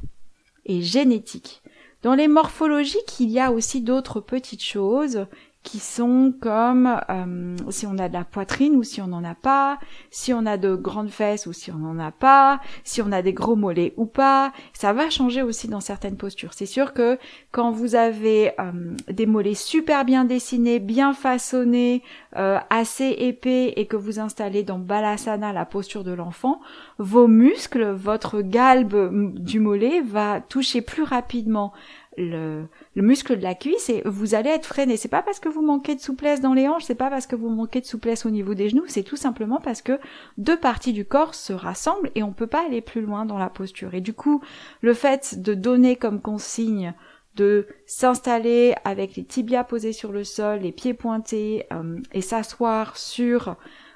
et 0.65 0.81
génétiques. 0.81 1.61
Dans 2.01 2.15
les 2.15 2.29
morphologiques, 2.29 3.19
il 3.19 3.29
y 3.29 3.41
a 3.41 3.51
aussi 3.51 3.81
d'autres 3.81 4.21
petites 4.21 4.63
choses 4.63 5.25
qui 5.63 5.79
sont 5.79 6.33
comme 6.39 6.99
euh, 7.09 7.55
si 7.69 7.85
on 7.85 7.97
a 7.97 8.07
de 8.07 8.13
la 8.13 8.23
poitrine 8.23 8.75
ou 8.75 8.83
si 8.83 9.01
on 9.01 9.07
n'en 9.07 9.25
a 9.25 9.35
pas, 9.35 9.77
si 10.09 10.33
on 10.33 10.45
a 10.45 10.55
de 10.55 10.73
grandes 10.73 11.09
fesses 11.09 11.47
ou 11.47 11.53
si 11.53 11.69
on 11.69 11.77
n'en 11.77 11.99
a 11.99 12.11
pas, 12.11 12.61
si 12.85 13.01
on 13.01 13.11
a 13.11 13.21
des 13.21 13.33
gros 13.33 13.57
mollets 13.57 13.93
ou 13.97 14.05
pas. 14.05 14.53
Ça 14.73 14.93
va 14.93 15.09
changer 15.09 15.41
aussi 15.41 15.67
dans 15.67 15.81
certaines 15.81 16.15
postures. 16.15 16.53
C'est 16.53 16.65
sûr 16.65 16.93
que 16.93 17.19
quand 17.51 17.71
vous 17.71 17.95
avez 17.95 18.53
euh, 18.59 18.95
des 19.09 19.25
mollets 19.25 19.53
super 19.53 20.05
bien 20.05 20.23
dessinés, 20.23 20.79
bien 20.79 21.13
façonnés, 21.13 22.03
euh, 22.37 22.57
assez 22.69 23.09
épais 23.09 23.73
et 23.75 23.85
que 23.85 23.97
vous 23.97 24.19
installez 24.19 24.63
dans 24.63 24.79
Balasana, 24.79 25.51
la 25.51 25.65
posture 25.65 26.05
de 26.05 26.13
l'enfant, 26.13 26.61
vos 26.99 27.27
muscles, 27.27 27.91
votre 27.91 28.41
galbe 28.41 29.33
du 29.35 29.59
mollet 29.59 30.01
va 30.01 30.39
toucher 30.39 30.81
plus 30.81 31.03
rapidement 31.03 31.73
le, 32.17 32.67
muscle 32.95 33.37
de 33.37 33.43
la 33.43 33.55
cuisse 33.55 33.89
et 33.89 34.01
vous 34.05 34.35
allez 34.35 34.49
être 34.49 34.65
freiné. 34.65 34.97
C'est 34.97 35.07
pas 35.07 35.21
parce 35.21 35.39
que 35.39 35.49
vous 35.49 35.61
manquez 35.61 35.95
de 35.95 36.01
souplesse 36.01 36.41
dans 36.41 36.53
les 36.53 36.67
hanches, 36.67 36.83
c'est 36.83 36.95
pas 36.95 37.09
parce 37.09 37.27
que 37.27 37.35
vous 37.35 37.49
manquez 37.49 37.81
de 37.81 37.85
souplesse 37.85 38.25
au 38.25 38.29
niveau 38.29 38.53
des 38.53 38.69
genoux, 38.69 38.85
c'est 38.87 39.03
tout 39.03 39.15
simplement 39.15 39.59
parce 39.59 39.81
que 39.81 39.99
deux 40.37 40.57
parties 40.57 40.93
du 40.93 41.05
corps 41.05 41.35
se 41.35 41.53
rassemblent 41.53 42.11
et 42.15 42.23
on 42.23 42.33
peut 42.33 42.47
pas 42.47 42.65
aller 42.65 42.81
plus 42.81 43.01
loin 43.01 43.25
dans 43.25 43.37
la 43.37 43.49
posture. 43.49 43.93
Et 43.93 44.01
du 44.01 44.13
coup, 44.13 44.41
le 44.81 44.93
fait 44.93 45.41
de 45.41 45.53
donner 45.53 45.95
comme 45.95 46.21
consigne 46.21 46.93
de 47.35 47.67
s'installer 47.85 48.75
avec 48.83 49.15
les 49.15 49.23
tibias 49.23 49.63
posés 49.63 49.93
sur 49.93 50.11
le 50.11 50.23
sol, 50.23 50.59
les 50.59 50.71
pieds 50.71 50.93
pointés 50.93 51.67
euh, 51.71 51.99
et 52.11 52.21
s'asseoir 52.21 52.97
sur 52.97 53.55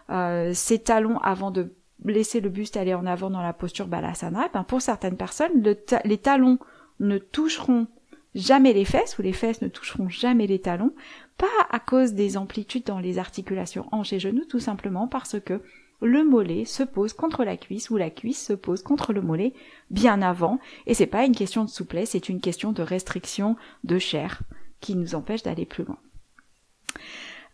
euh, 0.10 0.53
ses 0.53 0.79
talons 0.79 1.17
avant 1.17 1.51
de 1.51 1.74
laisser 2.05 2.41
le 2.41 2.50
buste 2.50 2.77
aller 2.77 2.93
en 2.93 3.05
avant 3.05 3.29
dans 3.29 3.41
la 3.41 3.53
posture 3.53 3.88
balasana, 3.88 4.50
ben 4.53 4.63
pour 4.63 4.82
certaines 4.82 5.17
personnes, 5.17 5.63
les 6.05 6.17
talons 6.17 6.60
ne 7.00 7.17
toucheront 7.17 7.88
jamais 8.36 8.74
les 8.74 8.86
fesses, 8.86 9.18
ou 9.18 9.22
les 9.22 9.34
fesses 9.34 9.62
ne 9.62 9.68
toucheront 9.68 10.10
jamais 10.10 10.48
les 10.48 10.60
talons, 10.60 10.94
pas 11.38 11.48
à 11.70 11.80
cause 11.80 12.13
des 12.13 12.38
amplitudes 12.38 12.86
dans 12.86 13.00
les 13.00 13.20
articulations 13.20 13.88
hanches 13.92 14.13
et 14.13 14.20
genoux, 14.20 14.46
tout 14.46 14.60
simplement 14.60 15.08
parce 15.08 15.40
que 15.40 15.62
le 16.02 16.24
mollet 16.24 16.66
se 16.66 16.84
pose 16.84 17.13
contre 17.13 17.44
la 17.44 17.58
cuisse 17.58 17.90
ou 17.90 17.98
la 17.98 18.10
cuisse 18.10 18.46
se 18.46 18.54
pose 18.54 18.84
contre 18.84 19.13
le 19.13 19.22
mollet 19.22 19.54
bien 19.90 20.22
avant, 20.22 20.60
et 20.86 20.94
c'est 20.94 21.08
pas 21.08 21.25
une 21.25 21.36
question 21.36 21.63
de 21.63 21.70
souplesse, 21.70 22.12
c'est 22.12 22.30
une 22.30 22.42
question 22.42 22.72
de 22.72 22.82
restriction 22.82 23.56
de 23.84 23.98
chair 23.98 24.42
qui 24.82 24.96
nous 24.96 25.16
empêche 25.16 25.44
d'aller 25.44 25.66
plus 25.66 25.86
loin. 25.86 25.98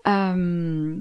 Euh, 0.08 0.98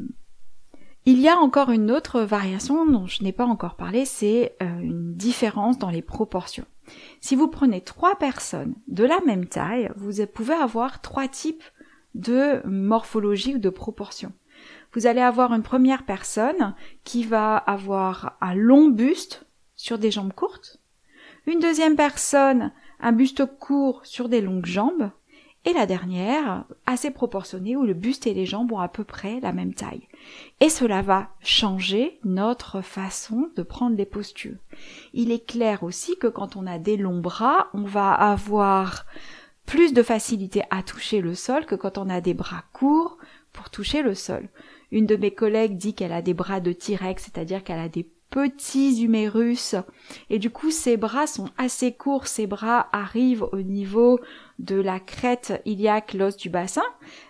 il 1.06 1.20
y 1.20 1.28
a 1.28 1.38
encore 1.38 1.70
une 1.70 1.90
autre 1.90 2.20
variation 2.20 2.84
dont 2.84 3.06
je 3.06 3.22
n'ai 3.22 3.32
pas 3.32 3.46
encore 3.46 3.76
parlé, 3.76 4.04
c'est 4.04 4.54
euh, 4.60 4.80
une 4.80 5.14
différence 5.14 5.78
dans 5.78 5.90
les 5.90 6.02
proportions. 6.02 6.66
Si 7.20 7.36
vous 7.36 7.48
prenez 7.48 7.80
trois 7.80 8.16
personnes 8.16 8.74
de 8.86 9.04
la 9.04 9.20
même 9.26 9.46
taille, 9.46 9.90
vous 9.96 10.26
pouvez 10.26 10.54
avoir 10.54 11.00
trois 11.00 11.28
types 11.28 11.64
de 12.14 12.60
morphologie 12.66 13.54
ou 13.54 13.58
de 13.58 13.70
proportions. 13.70 14.32
Vous 14.94 15.06
allez 15.06 15.20
avoir 15.20 15.52
une 15.52 15.62
première 15.62 16.04
personne 16.04 16.74
qui 17.04 17.24
va 17.24 17.56
avoir 17.56 18.36
un 18.40 18.54
long 18.54 18.88
buste 18.88 19.46
sur 19.76 19.98
des 19.98 20.10
jambes 20.10 20.32
courtes, 20.32 20.80
une 21.46 21.60
deuxième 21.60 21.96
personne 21.96 22.72
un 23.00 23.12
buste 23.12 23.46
court 23.58 24.04
sur 24.04 24.28
des 24.28 24.40
longues 24.40 24.66
jambes, 24.66 25.10
et 25.64 25.72
la 25.72 25.86
dernière, 25.86 26.64
assez 26.86 27.10
proportionnée, 27.10 27.76
où 27.76 27.84
le 27.84 27.94
buste 27.94 28.26
et 28.26 28.34
les 28.34 28.46
jambes 28.46 28.72
ont 28.72 28.78
à 28.78 28.88
peu 28.88 29.04
près 29.04 29.40
la 29.40 29.52
même 29.52 29.74
taille. 29.74 30.06
Et 30.60 30.68
cela 30.68 31.02
va 31.02 31.28
changer 31.40 32.18
notre 32.24 32.80
façon 32.80 33.50
de 33.56 33.62
prendre 33.62 33.96
les 33.96 34.06
postures. 34.06 34.56
Il 35.12 35.30
est 35.30 35.44
clair 35.44 35.82
aussi 35.82 36.16
que 36.16 36.26
quand 36.26 36.56
on 36.56 36.66
a 36.66 36.78
des 36.78 36.96
longs 36.96 37.20
bras, 37.20 37.68
on 37.74 37.82
va 37.82 38.12
avoir 38.12 39.04
plus 39.66 39.92
de 39.92 40.02
facilité 40.02 40.62
à 40.70 40.82
toucher 40.82 41.20
le 41.20 41.34
sol 41.34 41.66
que 41.66 41.74
quand 41.74 41.98
on 41.98 42.08
a 42.08 42.20
des 42.20 42.34
bras 42.34 42.64
courts 42.72 43.18
pour 43.52 43.68
toucher 43.68 44.02
le 44.02 44.14
sol. 44.14 44.48
Une 44.90 45.06
de 45.06 45.16
mes 45.16 45.32
collègues 45.32 45.76
dit 45.76 45.92
qu'elle 45.92 46.12
a 46.12 46.22
des 46.22 46.34
bras 46.34 46.60
de 46.60 46.72
T-Rex, 46.72 47.24
c'est-à-dire 47.24 47.62
qu'elle 47.62 47.78
a 47.78 47.90
des 47.90 48.08
petits 48.30 49.02
humérus 49.02 49.74
et 50.30 50.38
du 50.38 50.50
coup 50.50 50.70
ses 50.70 50.96
bras 50.96 51.26
sont 51.26 51.48
assez 51.56 51.92
courts, 51.92 52.26
ses 52.26 52.46
bras 52.46 52.88
arrivent 52.92 53.46
au 53.52 53.62
niveau 53.62 54.20
de 54.58 54.76
la 54.76 55.00
crête 55.00 55.62
iliaque, 55.64 56.14
l'os 56.14 56.36
du 56.36 56.50
bassin. 56.50 56.82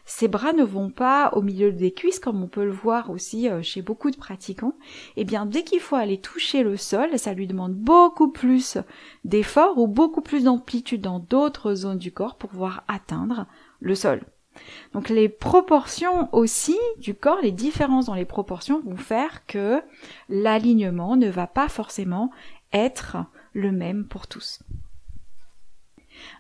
Ses 0.05 0.29
bras 0.29 0.53
ne 0.53 0.65
vont 0.65 0.91
pas 0.91 1.31
au 1.35 1.43
milieu 1.43 1.73
des 1.73 1.93
cuisses 1.93 2.19
comme 2.19 2.43
on 2.43 2.49
peut 2.49 2.65
le 2.65 2.73
voir 2.73 3.11
aussi 3.11 3.49
euh, 3.49 3.63
chez 3.63 3.83
beaucoup 3.83 4.11
de 4.11 4.17
pratiquants. 4.17 4.75
Et 5.17 5.23
eh 5.23 5.25
bien 5.25 5.47
dès 5.47 5.63
qu'il 5.63 5.81
faut 5.81 5.97
aller 5.97 6.21
toucher 6.21 6.63
le 6.63 6.77
sol, 6.77 7.19
ça 7.19 7.35
lui 7.35 7.47
demande 7.47 7.75
beaucoup 7.75 8.29
plus 8.29 8.79
d'effort 9.25 9.79
ou 9.79 9.87
beaucoup 9.87 10.23
plus 10.23 10.45
d'amplitude 10.45 11.03
dans 11.03 11.19
d'autres 11.19 11.75
zones 11.75 11.99
du 11.99 12.13
corps 12.13 12.37
pour 12.37 12.51
pouvoir 12.51 12.85
atteindre 12.89 13.47
le 13.81 13.95
sol. 13.95 14.23
Donc 14.93 15.09
les 15.09 15.29
proportions 15.29 16.29
aussi 16.35 16.79
du 16.99 17.15
corps, 17.15 17.41
les 17.43 17.53
différences 17.53 18.07
dans 18.07 18.15
les 18.15 18.25
proportions 18.25 18.81
vont 18.81 18.97
faire 18.97 19.47
que 19.47 19.83
l'alignement 20.29 21.17
ne 21.17 21.29
va 21.29 21.47
pas 21.47 21.69
forcément 21.69 22.31
être 22.73 23.17
le 23.53 23.73
même 23.73 24.07
pour 24.07 24.27
tous. 24.27 24.61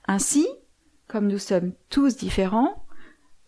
Ainsi, 0.07 0.47
comme 1.07 1.27
nous 1.27 1.39
sommes 1.39 1.73
tous 1.91 2.17
différents, 2.17 2.85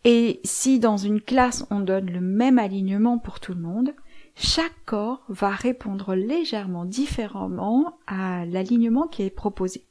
et 0.04 0.40
si 0.44 0.78
dans 0.78 0.96
une 0.96 1.20
classe 1.20 1.66
on 1.70 1.80
donne 1.80 2.10
le 2.10 2.20
même 2.20 2.58
alignement 2.58 3.18
pour 3.18 3.40
tout 3.40 3.52
le 3.52 3.60
monde, 3.60 3.94
chaque 4.34 4.84
corps 4.86 5.22
va 5.28 5.50
répondre 5.50 6.14
légèrement 6.14 6.84
différemment 6.84 7.98
à 8.06 8.46
l'alignement 8.46 9.06
qui 9.06 9.22
est 9.22 9.30
proposé. 9.30 9.84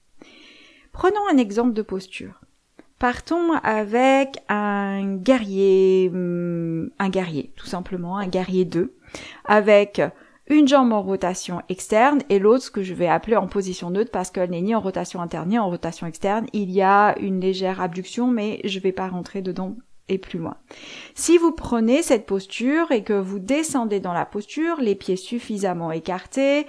Prenons 0.92 1.28
un 1.32 1.38
exemple 1.38 1.74
de 1.74 1.82
posture. 1.84 2.42
Partons 3.00 3.54
avec 3.64 4.40
un 4.50 5.16
guerrier, 5.16 6.12
hum, 6.14 6.90
un 7.00 7.10
guerrier, 7.10 7.54
tout 7.56 7.66
simplement, 7.66 8.18
un 8.18 8.28
guerrier 8.28 8.66
2, 8.66 8.94
avec 9.46 10.02
une 10.50 10.68
jambe 10.68 10.92
en 10.92 11.02
rotation 11.02 11.62
externe 11.70 12.20
et 12.30 12.40
l'autre 12.40 12.66
ce 12.66 12.72
que 12.72 12.84
je 12.84 12.94
vais 12.94 13.08
appeler 13.08 13.38
en 13.38 13.48
position 13.48 13.90
neutre 13.90 14.12
parce 14.12 14.32
qu'elle 14.32 14.50
n'est 14.50 14.62
ni 14.62 14.76
en 14.76 14.82
rotation 14.82 15.22
interne 15.22 15.50
ni 15.50 15.60
en 15.60 15.70
rotation 15.70 16.08
externe. 16.08 16.48
Il 16.54 16.72
y 16.72 16.82
a 16.82 17.18
une 17.20 17.40
légère 17.40 17.82
abduction 17.82 18.28
mais 18.28 18.60
je 18.66 18.80
vais 18.80 18.92
pas 18.92 19.08
rentrer 19.08 19.42
dedans 19.42 19.78
et 20.10 20.18
plus 20.18 20.40
loin. 20.40 20.58
Si 21.14 21.38
vous 21.38 21.52
prenez 21.52 22.02
cette 22.02 22.26
posture 22.26 22.92
et 22.92 23.04
que 23.04 23.14
vous 23.14 23.40
descendez 23.40 24.00
dans 24.00 24.14
la 24.14 24.26
posture, 24.26 24.82
les 24.82 24.96
pieds 24.96 25.16
suffisamment 25.16 25.92
écartés, 25.92 26.66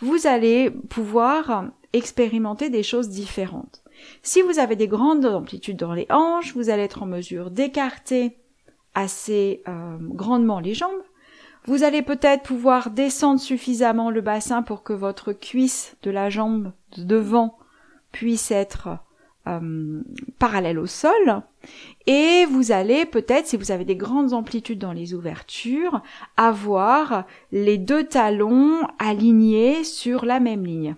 vous 0.00 0.26
allez 0.26 0.70
pouvoir 0.70 1.66
expérimenter 1.92 2.70
des 2.70 2.82
choses 2.82 3.08
différentes. 3.08 3.83
Si 4.22 4.42
vous 4.42 4.58
avez 4.58 4.76
des 4.76 4.88
grandes 4.88 5.26
amplitudes 5.26 5.76
dans 5.76 5.94
les 5.94 6.06
hanches, 6.10 6.54
vous 6.54 6.70
allez 6.70 6.82
être 6.82 7.02
en 7.02 7.06
mesure 7.06 7.50
d'écarter 7.50 8.36
assez 8.94 9.62
euh, 9.68 9.96
grandement 10.00 10.60
les 10.60 10.74
jambes. 10.74 11.02
Vous 11.66 11.82
allez 11.82 12.02
peut-être 12.02 12.42
pouvoir 12.42 12.90
descendre 12.90 13.40
suffisamment 13.40 14.10
le 14.10 14.20
bassin 14.20 14.62
pour 14.62 14.82
que 14.82 14.92
votre 14.92 15.32
cuisse 15.32 15.96
de 16.02 16.10
la 16.10 16.28
jambe 16.28 16.72
de 16.96 17.04
devant 17.04 17.56
puisse 18.12 18.50
être 18.50 18.98
euh, 19.46 20.02
parallèle 20.38 20.78
au 20.78 20.86
sol. 20.86 21.42
Et 22.06 22.44
vous 22.50 22.72
allez 22.72 23.06
peut-être, 23.06 23.46
si 23.46 23.56
vous 23.56 23.70
avez 23.70 23.84
des 23.84 23.96
grandes 23.96 24.32
amplitudes 24.32 24.78
dans 24.78 24.92
les 24.92 25.14
ouvertures, 25.14 26.02
avoir 26.36 27.24
les 27.50 27.78
deux 27.78 28.04
talons 28.04 28.86
alignés 28.98 29.84
sur 29.84 30.24
la 30.24 30.40
même 30.40 30.64
ligne. 30.64 30.96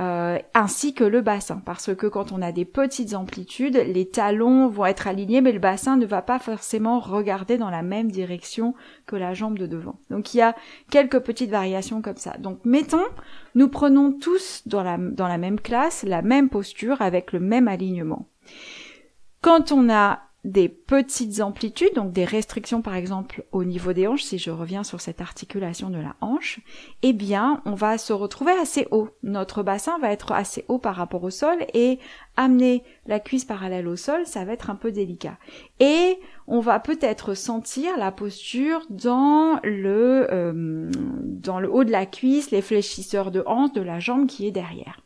Euh, 0.00 0.38
ainsi 0.54 0.94
que 0.94 1.04
le 1.04 1.20
bassin, 1.20 1.60
parce 1.64 1.94
que 1.94 2.06
quand 2.06 2.32
on 2.32 2.40
a 2.40 2.52
des 2.52 2.64
petites 2.64 3.14
amplitudes, 3.14 3.76
les 3.76 4.08
talons 4.08 4.68
vont 4.68 4.86
être 4.86 5.06
alignés, 5.06 5.42
mais 5.42 5.52
le 5.52 5.58
bassin 5.58 5.96
ne 5.96 6.06
va 6.06 6.22
pas 6.22 6.38
forcément 6.38 7.00
regarder 7.00 7.58
dans 7.58 7.68
la 7.68 7.82
même 7.82 8.10
direction 8.10 8.74
que 9.06 9.16
la 9.16 9.34
jambe 9.34 9.58
de 9.58 9.66
devant. 9.66 9.98
Donc 10.08 10.32
il 10.32 10.38
y 10.38 10.42
a 10.42 10.56
quelques 10.90 11.20
petites 11.20 11.50
variations 11.50 12.00
comme 12.00 12.16
ça. 12.16 12.38
Donc 12.38 12.60
mettons, 12.64 13.04
nous 13.54 13.68
prenons 13.68 14.12
tous 14.12 14.62
dans 14.66 14.82
la, 14.82 14.96
dans 14.96 15.28
la 15.28 15.38
même 15.38 15.60
classe 15.60 16.02
la 16.02 16.22
même 16.22 16.48
posture 16.48 17.02
avec 17.02 17.32
le 17.32 17.40
même 17.40 17.68
alignement. 17.68 18.26
Quand 19.42 19.70
on 19.70 19.90
a 19.90 20.20
des 20.44 20.68
petites 20.70 21.40
amplitudes, 21.40 21.94
donc 21.94 22.12
des 22.12 22.24
restrictions 22.24 22.80
par 22.80 22.94
exemple 22.94 23.44
au 23.52 23.64
niveau 23.64 23.92
des 23.92 24.06
hanches, 24.06 24.22
si 24.22 24.38
je 24.38 24.50
reviens 24.50 24.84
sur 24.84 25.00
cette 25.00 25.20
articulation 25.20 25.90
de 25.90 25.98
la 25.98 26.16
hanche, 26.22 26.60
eh 27.02 27.12
bien 27.12 27.60
on 27.66 27.74
va 27.74 27.98
se 27.98 28.12
retrouver 28.12 28.52
assez 28.52 28.88
haut. 28.90 29.10
Notre 29.22 29.62
bassin 29.62 29.98
va 29.98 30.10
être 30.10 30.32
assez 30.32 30.64
haut 30.68 30.78
par 30.78 30.96
rapport 30.96 31.24
au 31.24 31.30
sol 31.30 31.58
et 31.74 31.98
amener 32.36 32.82
la 33.06 33.20
cuisse 33.20 33.44
parallèle 33.44 33.86
au 33.86 33.96
sol, 33.96 34.24
ça 34.24 34.44
va 34.44 34.52
être 34.54 34.70
un 34.70 34.76
peu 34.76 34.92
délicat. 34.92 35.36
Et 35.78 36.18
on 36.46 36.60
va 36.60 36.80
peut-être 36.80 37.34
sentir 37.34 37.98
la 37.98 38.10
posture 38.10 38.86
dans 38.88 39.60
le, 39.62 40.26
euh, 40.32 40.90
dans 41.24 41.60
le 41.60 41.70
haut 41.70 41.84
de 41.84 41.92
la 41.92 42.06
cuisse, 42.06 42.50
les 42.50 42.62
fléchisseurs 42.62 43.30
de 43.30 43.42
hanche 43.46 43.72
de 43.72 43.82
la 43.82 44.00
jambe 44.00 44.26
qui 44.26 44.46
est 44.46 44.52
derrière. 44.52 45.02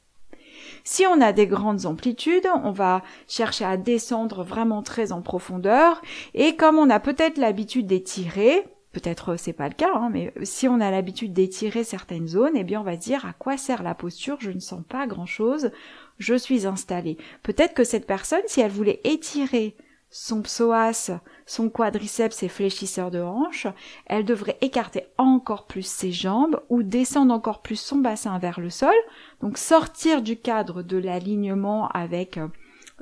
Si 0.86 1.06
on 1.06 1.22
a 1.22 1.32
des 1.32 1.46
grandes 1.46 1.86
amplitudes, 1.86 2.46
on 2.62 2.70
va 2.70 3.02
chercher 3.26 3.64
à 3.64 3.78
descendre 3.78 4.44
vraiment 4.44 4.82
très 4.82 5.12
en 5.12 5.22
profondeur. 5.22 6.02
Et 6.34 6.56
comme 6.56 6.78
on 6.78 6.90
a 6.90 7.00
peut-être 7.00 7.38
l'habitude 7.38 7.86
d'étirer, 7.86 8.64
peut-être 8.92 9.36
c'est 9.36 9.54
pas 9.54 9.68
le 9.68 9.74
cas, 9.74 9.94
hein, 9.94 10.10
mais 10.12 10.32
si 10.42 10.68
on 10.68 10.80
a 10.80 10.90
l'habitude 10.90 11.32
d'étirer 11.32 11.84
certaines 11.84 12.28
zones, 12.28 12.54
eh 12.54 12.64
bien 12.64 12.82
on 12.82 12.84
va 12.84 12.96
dire 12.96 13.24
à 13.24 13.32
quoi 13.32 13.56
sert 13.56 13.82
la 13.82 13.94
posture, 13.94 14.36
je 14.40 14.50
ne 14.50 14.60
sens 14.60 14.82
pas 14.86 15.06
grand 15.06 15.26
chose, 15.26 15.70
je 16.18 16.34
suis 16.34 16.66
installée. 16.66 17.16
Peut-être 17.42 17.72
que 17.72 17.84
cette 17.84 18.06
personne, 18.06 18.42
si 18.46 18.60
elle 18.60 18.70
voulait 18.70 19.00
étirer 19.04 19.76
son 20.10 20.42
psoas, 20.42 21.10
son 21.46 21.68
quadriceps 21.68 22.42
et 22.42 22.48
fléchisseur 22.48 23.10
de 23.10 23.20
hanche, 23.20 23.66
elle 24.06 24.24
devrait 24.24 24.58
écarter 24.60 25.04
encore 25.18 25.66
plus 25.66 25.86
ses 25.86 26.12
jambes 26.12 26.60
ou 26.68 26.82
descendre 26.82 27.34
encore 27.34 27.62
plus 27.62 27.78
son 27.78 27.98
bassin 27.98 28.38
vers 28.38 28.60
le 28.60 28.70
sol, 28.70 28.94
donc 29.40 29.58
sortir 29.58 30.22
du 30.22 30.36
cadre 30.36 30.82
de 30.82 30.96
l'alignement 30.96 31.88
avec 31.88 32.38
euh, 32.38 32.48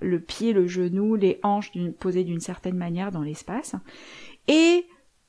le 0.01 0.21
pied, 0.21 0.53
le 0.53 0.67
genou, 0.67 1.15
les 1.15 1.39
hanches 1.43 1.73
posées 1.99 2.25
d'une 2.25 2.41
certaine 2.41 2.77
manière 2.77 3.13
dans 3.13 3.23
l'espace. 3.23 3.77
Et 4.49 4.87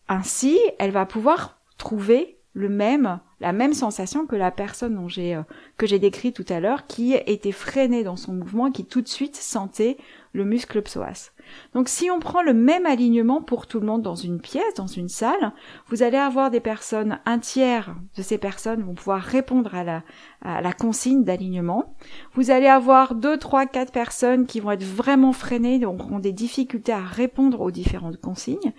ainsi, 0.08 0.60
elle 0.80 0.92
va 0.92 1.06
pouvoir 1.06 1.60
trouver 1.78 2.40
le 2.54 2.70
même, 2.70 3.20
la 3.44 3.52
même 3.52 3.74
sensation 3.74 4.26
que 4.26 4.38
la 4.38 4.52
personne 4.52 4.96
dont 4.96 5.10
j'ai, 5.10 5.36
euh, 5.36 5.42
que 5.76 5.86
j'ai 5.86 6.00
décrit 6.00 6.32
tout 6.32 6.46
à 6.48 6.62
l'heure, 6.62 6.88
qui 6.88 7.14
était 7.14 7.52
freinée 7.52 8.06
dans 8.06 8.16
son 8.16 8.32
mouvement, 8.32 8.72
qui 8.72 8.86
tout 8.86 9.02
de 9.02 9.08
suite 9.10 9.36
sentait 9.36 9.98
le 10.32 10.46
muscle 10.46 10.82
psoas. 10.82 11.32
Donc 11.74 11.90
si 11.90 12.10
on 12.10 12.20
prend 12.20 12.42
le 12.42 12.54
même 12.54 12.86
alignement 12.86 13.42
pour 13.42 13.68
tout 13.68 13.82
le 13.82 13.86
monde 13.86 14.02
dans 14.02 14.16
une 14.16 14.40
pièce, 14.40 14.74
dans 14.78 14.88
une 14.88 15.10
salle, 15.10 15.52
vous 15.90 16.02
allez 16.02 16.18
avoir 16.18 16.50
des 16.50 16.62
personnes, 16.62 17.20
un 17.26 17.38
tiers 17.38 17.94
de 18.16 18.22
ces 18.22 18.38
personnes 18.38 18.82
vont 18.82 18.96
pouvoir 18.96 19.20
répondre 19.20 19.76
à 19.76 19.84
la, 19.84 20.04
à 20.42 20.62
la 20.62 20.72
consigne 20.72 21.24
d'alignement. 21.24 21.96
Vous 22.34 22.50
allez 22.50 22.68
avoir 22.68 23.14
deux, 23.14 23.38
trois, 23.38 23.66
quatre 23.66 23.92
personnes 23.92 24.48
qui 24.48 24.62
vont 24.62 24.72
être 24.72 24.86
vraiment 24.86 25.34
freinées, 25.34 25.80
donc 25.80 26.00
auront 26.02 26.20
des 26.20 26.32
difficultés 26.32 26.94
à 26.94 27.04
répondre 27.04 27.60
aux 27.62 27.72
différentes 27.72 28.22
consignes. 28.22 28.74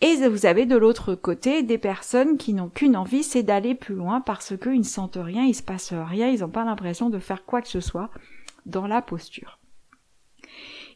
Et 0.00 0.16
vous 0.28 0.44
avez 0.44 0.66
de 0.66 0.76
l'autre 0.76 1.14
côté 1.14 1.62
des 1.62 1.78
personnes 1.78 2.36
qui 2.36 2.52
n'ont 2.52 2.68
qu'une 2.68 2.96
envie, 2.96 3.22
c'est 3.22 3.44
d'aller 3.44 3.74
plus 3.74 3.94
loin 3.94 4.07
parce 4.24 4.56
qu'ils 4.56 4.78
ne 4.78 4.82
sentent 4.82 5.18
rien, 5.20 5.44
il 5.44 5.54
se 5.54 5.62
passe 5.62 5.92
rien, 5.92 6.28
ils 6.28 6.40
n'ont 6.40 6.48
pas 6.48 6.64
l'impression 6.64 7.10
de 7.10 7.18
faire 7.18 7.44
quoi 7.44 7.62
que 7.62 7.68
ce 7.68 7.80
soit 7.80 8.10
dans 8.66 8.86
la 8.86 9.02
posture. 9.02 9.58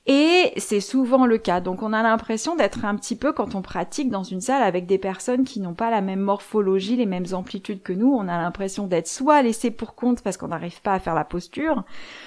Et 0.07 0.53
c'est 0.57 0.81
souvent 0.81 1.27
le 1.27 1.39
cas. 1.39 1.61
Donc 1.61 1.83
on 1.83 1.93
a 1.93 2.03
l'impression 2.03 2.57
d'être 2.57 2.85
un 2.85 2.97
petit 2.97 3.15
peu 3.15 3.33
quand 3.33 3.55
on 3.55 3.63
pratique 3.63 4.11
dans 4.11 4.25
une 4.25 4.41
salle 4.41 4.65
avec 4.65 4.87
des 4.87 4.99
personnes 4.99 5.45
qui 5.45 5.61
n'ont 5.61 5.75
pas 5.75 5.91
la 5.91 6.01
même 6.01 6.19
morphologie, 6.19 6.97
les 6.97 7.07
mêmes 7.07 7.27
amplitudes 7.33 7.83
que 7.83 7.93
nous, 7.93 8.13
on 8.13 8.27
a 8.27 8.37
l'impression 8.37 8.89
d'être 8.89 9.07
soit 9.07 9.43
laissé 9.43 9.71
pour 9.71 9.95
compte 9.95 10.23
parce 10.23 10.37
qu'on 10.37 10.49
n'arrive 10.49 10.83
pas 10.83 10.95
à 10.95 10.99
faire 10.99 11.15
la 11.15 11.25
posture, 11.25 11.85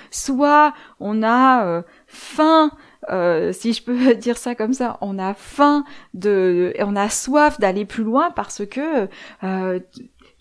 soit 0.10 0.74
on 1.02 1.22
a 1.22 1.66
euh, 1.66 1.82
faim 2.08 2.72
euh, 3.10 3.52
si 3.52 3.74
je 3.74 3.84
peux 3.84 4.16
dire 4.16 4.38
ça 4.38 4.56
comme 4.56 4.74
ça, 4.74 4.98
on 5.02 5.20
a 5.20 5.34
faim 5.34 5.84
de, 6.14 6.74
on 6.80 6.96
a 6.96 7.10
soif 7.10 7.60
d'aller 7.60 7.86
plus 7.86 8.04
loin 8.04 8.32
parce 8.32 8.66
que 8.66 9.08
euh, 9.44 9.80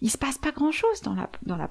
il 0.05 0.11
se 0.11 0.19
passe 0.19 0.37
pas 0.37 0.53
grand 0.53 0.71
chose 0.71 1.01
dans 1.01 1.15
la 1.15 1.31
dans 1.47 1.57
la. 1.57 1.67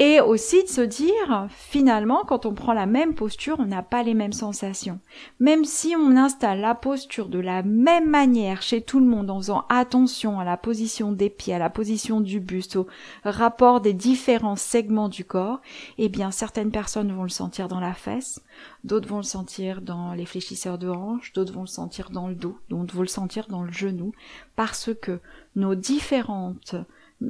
Et 0.00 0.20
aussi 0.20 0.62
de 0.64 0.68
se 0.68 0.80
dire, 0.80 1.46
finalement, 1.50 2.24
quand 2.26 2.46
on 2.46 2.54
prend 2.54 2.72
la 2.72 2.86
même 2.86 3.14
posture, 3.14 3.56
on 3.60 3.66
n'a 3.66 3.82
pas 3.82 4.02
les 4.02 4.14
mêmes 4.14 4.32
sensations. 4.32 4.98
Même 5.38 5.64
si 5.64 5.94
on 5.96 6.16
installe 6.16 6.60
la 6.60 6.74
posture 6.74 7.28
de 7.28 7.38
la 7.38 7.62
même 7.62 8.08
manière 8.08 8.62
chez 8.62 8.82
tout 8.82 8.98
le 8.98 9.06
monde 9.06 9.30
en 9.30 9.38
faisant 9.38 9.64
attention 9.68 10.40
à 10.40 10.44
la 10.44 10.56
position 10.56 11.12
des 11.12 11.30
pieds, 11.30 11.54
à 11.54 11.60
la 11.60 11.70
position 11.70 12.20
du 12.20 12.40
buste, 12.40 12.76
au 12.76 12.88
rapport 13.24 13.80
des 13.80 13.94
différents 13.94 14.56
segments 14.56 15.08
du 15.08 15.24
corps, 15.24 15.60
eh 15.98 16.08
bien, 16.08 16.32
certaines 16.32 16.72
personnes 16.72 17.12
vont 17.12 17.22
le 17.22 17.28
sentir 17.28 17.68
dans 17.68 17.80
la 17.80 17.94
fesse, 17.94 18.42
d'autres 18.82 19.08
vont 19.08 19.18
le 19.18 19.22
sentir 19.22 19.80
dans 19.80 20.12
les 20.12 20.26
fléchisseurs 20.26 20.78
de 20.78 20.88
hanches, 20.88 21.32
d'autres 21.32 21.52
vont 21.52 21.62
le 21.62 21.66
sentir 21.66 22.10
dans 22.10 22.26
le 22.26 22.34
dos, 22.34 22.58
d'autres 22.68 22.94
vont 22.94 23.02
le 23.02 23.08
sentir 23.08 23.46
dans 23.48 23.62
le 23.62 23.72
genou, 23.72 24.12
parce 24.56 24.90
que 25.00 25.20
nos 25.54 25.76
différentes 25.76 26.74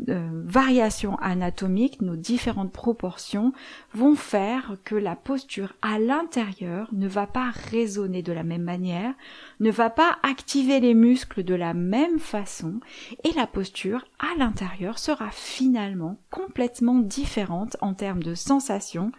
euh, 0.08 0.42
variations 0.44 1.16
anatomiques, 1.16 2.00
nos 2.00 2.16
différentes 2.16 2.72
proportions 2.72 3.52
vont 3.92 4.14
faire 4.14 4.76
que 4.84 4.94
la 4.94 5.16
posture 5.16 5.74
à 5.82 5.98
l'intérieur 5.98 6.88
ne 6.92 7.08
va 7.08 7.26
pas 7.26 7.50
résonner 7.70 8.22
de 8.22 8.32
la 8.32 8.42
même 8.42 8.62
manière, 8.62 9.14
ne 9.60 9.70
va 9.70 9.90
pas 9.90 10.18
activer 10.22 10.80
les 10.80 10.94
muscles 10.94 11.44
de 11.44 11.54
la 11.54 11.74
même 11.74 12.18
façon 12.18 12.80
et 13.24 13.32
la 13.32 13.46
posture 13.46 14.04
à 14.18 14.36
l'intérieur 14.38 14.98
sera 14.98 15.30
finalement 15.30 16.18
complètement 16.30 16.98
différente 16.98 17.76
en 17.80 17.94
termes 17.94 18.22
de 18.22 18.34
sensations, 18.34 19.12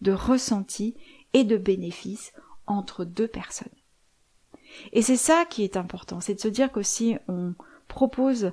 de 0.00 0.12
ressenti 0.12 0.94
et 1.32 1.44
de 1.44 1.56
bénéfices 1.56 2.32
entre 2.66 3.04
deux 3.04 3.28
personnes. 3.28 3.68
Et 4.92 5.02
c'est 5.02 5.16
ça 5.16 5.44
qui 5.48 5.64
est 5.64 5.76
important, 5.76 6.20
c'est 6.20 6.34
de 6.34 6.40
se 6.40 6.48
dire 6.48 6.72
que 6.72 6.82
si 6.82 7.16
on 7.28 7.54
propose 7.88 8.52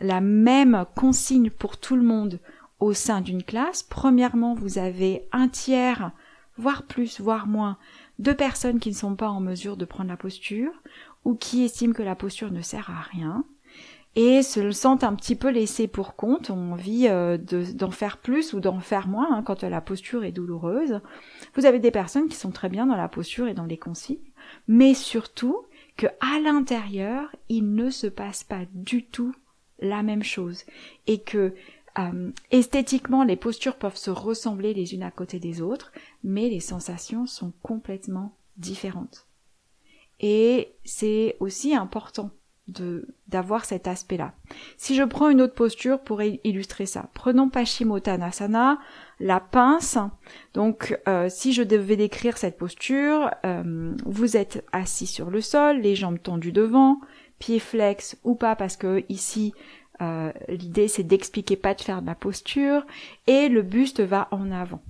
la 0.00 0.20
même 0.20 0.84
consigne 0.94 1.50
pour 1.50 1.78
tout 1.78 1.96
le 1.96 2.02
monde 2.02 2.40
au 2.80 2.92
sein 2.92 3.20
d'une 3.20 3.42
classe. 3.42 3.82
Premièrement, 3.82 4.54
vous 4.54 4.78
avez 4.78 5.26
un 5.32 5.48
tiers, 5.48 6.12
voire 6.56 6.82
plus, 6.84 7.20
voire 7.20 7.46
moins, 7.46 7.78
de 8.18 8.32
personnes 8.32 8.80
qui 8.80 8.90
ne 8.90 8.94
sont 8.94 9.16
pas 9.16 9.28
en 9.28 9.40
mesure 9.40 9.76
de 9.76 9.84
prendre 9.84 10.10
la 10.10 10.16
posture 10.16 10.72
ou 11.24 11.34
qui 11.34 11.64
estiment 11.64 11.94
que 11.94 12.02
la 12.02 12.14
posture 12.14 12.52
ne 12.52 12.62
sert 12.62 12.90
à 12.90 13.00
rien 13.00 13.44
et 14.16 14.42
se 14.42 14.70
sentent 14.72 15.04
un 15.04 15.14
petit 15.14 15.36
peu 15.36 15.50
laissés 15.50 15.86
pour 15.86 16.16
compte, 16.16 16.48
ont 16.48 16.72
envie 16.72 17.06
euh, 17.06 17.36
d'en 17.36 17.90
faire 17.90 18.16
plus 18.16 18.54
ou 18.54 18.60
d'en 18.60 18.80
faire 18.80 19.08
moins 19.08 19.28
hein, 19.30 19.42
quand 19.42 19.62
la 19.62 19.82
posture 19.82 20.24
est 20.24 20.32
douloureuse. 20.32 21.00
Vous 21.54 21.66
avez 21.66 21.78
des 21.78 21.90
personnes 21.90 22.28
qui 22.28 22.36
sont 22.36 22.50
très 22.50 22.70
bien 22.70 22.86
dans 22.86 22.96
la 22.96 23.08
posture 23.08 23.46
et 23.46 23.52
dans 23.52 23.66
les 23.66 23.76
consignes, 23.76 24.16
mais 24.68 24.94
surtout 24.94 25.58
que 25.98 26.06
à 26.20 26.40
l'intérieur, 26.40 27.28
il 27.50 27.74
ne 27.74 27.90
se 27.90 28.06
passe 28.06 28.42
pas 28.42 28.64
du 28.72 29.04
tout 29.04 29.34
la 29.78 30.02
même 30.02 30.22
chose 30.22 30.64
et 31.06 31.20
que 31.20 31.54
euh, 31.98 32.30
esthétiquement 32.50 33.24
les 33.24 33.36
postures 33.36 33.76
peuvent 33.76 33.96
se 33.96 34.10
ressembler 34.10 34.74
les 34.74 34.94
unes 34.94 35.02
à 35.02 35.10
côté 35.10 35.38
des 35.38 35.62
autres, 35.62 35.92
mais 36.22 36.48
les 36.48 36.60
sensations 36.60 37.26
sont 37.26 37.52
complètement 37.62 38.36
différentes. 38.56 39.26
Et 40.20 40.72
c'est 40.84 41.36
aussi 41.40 41.74
important 41.74 42.30
de 42.68 43.06
d'avoir 43.28 43.64
cet 43.64 43.86
aspect-là. 43.86 44.34
Si 44.76 44.94
je 44.96 45.02
prends 45.02 45.28
une 45.28 45.40
autre 45.40 45.54
posture 45.54 46.00
pour 46.00 46.22
illustrer 46.22 46.86
ça, 46.86 47.08
prenons 47.14 47.48
Paschimottanasana, 47.48 48.78
la 49.20 49.40
pince. 49.40 49.98
Donc, 50.54 50.98
euh, 51.08 51.28
si 51.28 51.52
je 51.52 51.62
devais 51.62 51.96
décrire 51.96 52.38
cette 52.38 52.56
posture, 52.56 53.30
euh, 53.44 53.94
vous 54.04 54.36
êtes 54.36 54.64
assis 54.72 55.06
sur 55.06 55.30
le 55.30 55.40
sol, 55.40 55.78
les 55.78 55.94
jambes 55.94 56.20
tendues 56.22 56.52
devant, 56.52 57.00
pied 57.38 57.58
flex 57.58 58.16
ou 58.24 58.34
pas 58.34 58.56
parce 58.56 58.76
que 58.76 59.04
ici 59.08 59.52
euh, 60.02 60.32
l'idée 60.48 60.88
c'est 60.88 61.02
d'expliquer 61.02 61.56
pas 61.56 61.74
de 61.74 61.80
faire 61.80 62.02
de 62.02 62.06
la 62.06 62.14
posture 62.14 62.86
et 63.26 63.48
le 63.48 63.62
buste 63.62 64.00
va 64.00 64.28
en 64.30 64.50
avant. 64.50 64.82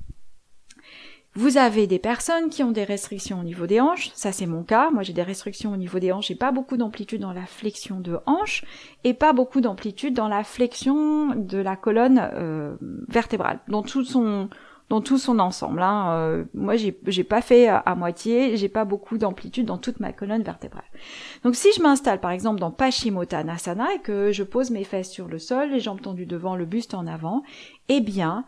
Vous 1.35 1.59
avez 1.59 1.87
des 1.87 1.98
personnes 1.98 2.48
qui 2.48 2.62
ont 2.62 2.72
des 2.72 2.85
restrictions 2.85 3.38
au 3.40 3.42
niveau 3.42 3.66
des 3.66 3.78
hanches, 3.78 4.11
ça 4.14 4.32
c'est 4.32 4.46
mon 4.46 4.62
cas, 4.62 4.90
moi 4.90 5.02
j'ai 5.02 5.12
des 5.12 5.22
restrictions 5.22 5.70
au 5.70 5.76
niveau 5.76 5.98
des 5.98 6.11
hanches, 6.11 6.28
j'ai 6.28 6.35
pas 6.35 6.50
beaucoup 6.50 6.78
d'amplitude 6.78 7.20
dans 7.20 7.35
la 7.35 7.44
flexion 7.44 8.00
de 8.00 8.18
hanche 8.24 8.64
et 9.04 9.12
pas 9.12 9.35
beaucoup 9.35 9.61
d'amplitude 9.61 10.14
dans 10.14 10.28
la 10.28 10.44
flexion 10.44 11.35
de 11.35 11.59
la 11.59 11.76
colonne 11.76 12.30
euh, 12.32 12.76
vertébrale, 13.09 13.61
dans 13.68 13.82
tout 13.82 14.02
son 14.02 14.48
dans 14.88 15.01
tout 15.01 15.18
son 15.18 15.38
ensemble. 15.38 15.83
Hein. 15.83 16.12
Euh, 16.12 16.44
moi, 16.55 16.77
j'ai, 16.77 16.92
pas 17.25 17.40
fait 17.40 17.68
à, 17.68 17.94
moitié, 17.96 18.57
j'ai 18.57 18.68
pas 18.68 18.85
beaucoup 18.85 19.18
d'amplitude 19.18 19.66
dans 19.66 19.79
toute 19.79 20.01
ma 20.01 20.12
colonne 20.12 20.42
vertébrale. 20.42 20.85
Donc, 21.42 21.57
si 21.57 21.72
je 21.72 21.83
m'installe 21.83 22.20
par 22.20 22.31
exemple 22.31 22.61
dans 22.61 22.70
Paschimottanasana 22.70 23.94
et 23.94 23.99
que 23.99 24.33
je 24.33 24.42
pose 24.44 24.70
mes 24.70 24.85
fesses 24.85 25.11
sur 25.11 25.27
le 25.27 25.38
sol, 25.38 25.70
les 25.70 25.81
jambes 25.81 26.01
tendues 26.01 26.27
devant, 26.27 26.55
le 26.55 26.66
buste 26.66 26.94
en 26.94 27.07
avant, 27.07 27.42
eh 27.88 28.01
bien, 28.01 28.44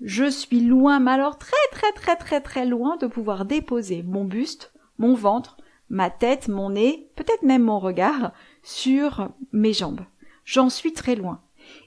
je 0.00 0.28
suis 0.28 0.60
loin, 0.60 0.98
mais 1.00 1.12
alors 1.12 1.38
très 1.38 1.52
très 1.72 1.92
très 1.92 2.16
très 2.16 2.40
très 2.40 2.66
loin 2.66 2.96
de 2.96 3.06
pouvoir 3.06 3.44
déposer 3.44 4.02
mon 4.02 4.24
buste, 4.24 4.72
mon 4.98 5.14
ventre, 5.14 5.56
ma 5.88 6.10
tête, 6.10 6.48
mon 6.48 6.70
nez, 6.70 7.08
peut-être 7.16 7.42
même 7.42 7.62
mon 7.62 7.78
regard 7.78 8.32
sur 8.62 9.28
mes 9.52 9.72
jambes. 9.72 10.00
J'en 10.44 10.68
suis 10.68 10.92
très 10.92 11.14
loin. 11.14 11.40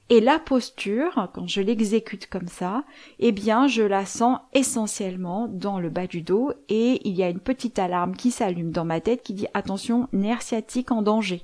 Et 0.09 0.21
la 0.21 0.39
posture, 0.39 1.29
quand 1.33 1.47
je 1.47 1.61
l'exécute 1.61 2.27
comme 2.27 2.47
ça, 2.47 2.83
eh 3.19 3.31
bien, 3.31 3.67
je 3.67 3.83
la 3.83 4.05
sens 4.05 4.39
essentiellement 4.53 5.47
dans 5.47 5.79
le 5.79 5.89
bas 5.89 6.07
du 6.07 6.23
dos 6.23 6.51
et 6.67 7.07
il 7.07 7.15
y 7.15 7.21
a 7.21 7.29
une 7.29 7.39
petite 7.39 7.77
alarme 7.77 8.15
qui 8.15 8.31
s'allume 8.31 8.71
dans 8.71 8.85
ma 8.85 9.01
tête 9.01 9.21
qui 9.21 9.33
dit 9.33 9.47
attention, 9.53 10.07
nerf 10.11 10.41
sciatique 10.41 10.91
en 10.91 11.03
danger. 11.03 11.43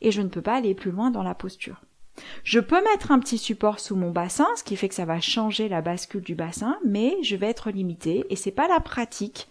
Et 0.00 0.12
je 0.12 0.22
ne 0.22 0.28
peux 0.28 0.42
pas 0.42 0.54
aller 0.54 0.74
plus 0.74 0.92
loin 0.92 1.10
dans 1.10 1.24
la 1.24 1.34
posture. 1.34 1.82
Je 2.44 2.60
peux 2.60 2.82
mettre 2.82 3.10
un 3.10 3.18
petit 3.18 3.38
support 3.38 3.80
sous 3.80 3.96
mon 3.96 4.10
bassin, 4.10 4.46
ce 4.56 4.64
qui 4.64 4.76
fait 4.76 4.88
que 4.88 4.94
ça 4.94 5.04
va 5.04 5.20
changer 5.20 5.68
la 5.68 5.82
bascule 5.82 6.22
du 6.22 6.34
bassin, 6.34 6.78
mais 6.84 7.16
je 7.22 7.36
vais 7.36 7.48
être 7.48 7.70
limitée 7.70 8.26
et 8.30 8.36
c'est 8.36 8.52
pas 8.52 8.68
la 8.68 8.80
pratique 8.80 9.48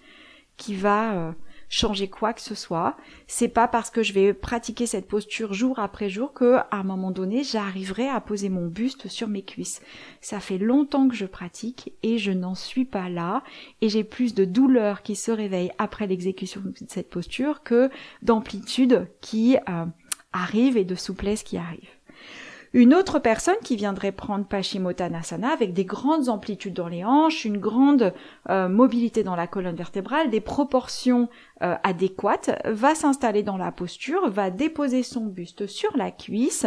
qui 0.56 0.76
va 0.76 1.16
euh, 1.16 1.32
changer 1.70 2.08
quoi 2.08 2.34
que 2.34 2.42
ce 2.42 2.56
soit. 2.56 2.96
C'est 3.28 3.48
pas 3.48 3.68
parce 3.68 3.90
que 3.90 4.04
je 4.04 4.14
vais 4.14 4.34
pratiquer 4.34 4.86
cette 4.86 5.08
posture 5.08 5.54
jour 5.54 5.80
après 5.80 6.10
jour 6.10 6.34
que, 6.34 6.56
à 6.58 6.78
un 6.78 6.84
moment 6.84 7.12
donné, 7.12 7.44
j'arriverai 7.44 8.08
à 8.08 8.22
poser 8.22 8.50
mon 8.50 8.68
buste 8.68 9.08
sur 9.08 9.28
mes 9.28 9.44
cuisses. 9.44 9.82
Ça 10.22 10.40
fait 10.40 10.58
longtemps 10.58 11.08
que 11.08 11.16
je 11.16 11.26
pratique 11.26 11.94
et 12.04 12.18
je 12.18 12.32
n'en 12.32 12.56
suis 12.56 12.86
pas 12.86 13.10
là 13.10 13.44
et 13.82 13.90
j'ai 13.90 14.04
plus 14.04 14.34
de 14.34 14.46
douleur 14.46 15.02
qui 15.02 15.16
se 15.16 15.32
réveille 15.32 15.72
après 15.78 16.08
l'exécution 16.08 16.62
de 16.62 16.74
cette 16.88 17.10
posture 17.10 17.64
que 17.64 17.90
d'amplitude 18.22 19.08
qui 19.22 19.58
euh, 19.70 19.86
arrive 20.34 20.78
et 20.78 20.86
de 20.86 20.96
souplesse 20.96 21.44
qui 21.44 21.58
arrive. 21.58 21.97
Une 22.74 22.94
autre 22.94 23.20
personne 23.20 23.56
qui 23.64 23.76
viendrait 23.76 24.12
prendre 24.12 24.46
Paschimottanasana 24.46 25.50
avec 25.50 25.74
des 25.74 25.86
grandes 25.86 26.30
amplitudes 26.30 26.74
dans 26.74 26.88
les 26.88 27.04
hanches, 27.04 27.46
une 27.46 27.58
grande 27.58 28.14
euh, 28.50 28.68
mobilité 28.68 29.24
dans 29.24 29.36
la 29.36 29.48
colonne 29.48 29.76
vertébrale, 29.76 30.30
des 30.30 30.42
proportions 30.42 31.30
euh, 31.62 31.76
adéquates, 31.84 32.62
va 32.66 32.94
s'installer 32.94 33.44
dans 33.44 33.58
la 33.58 33.72
posture, 33.72 34.30
va 34.30 34.50
déposer 34.50 35.04
son 35.04 35.26
buste 35.26 35.68
sur 35.68 35.96
la 35.96 36.12
cuisse, 36.12 36.66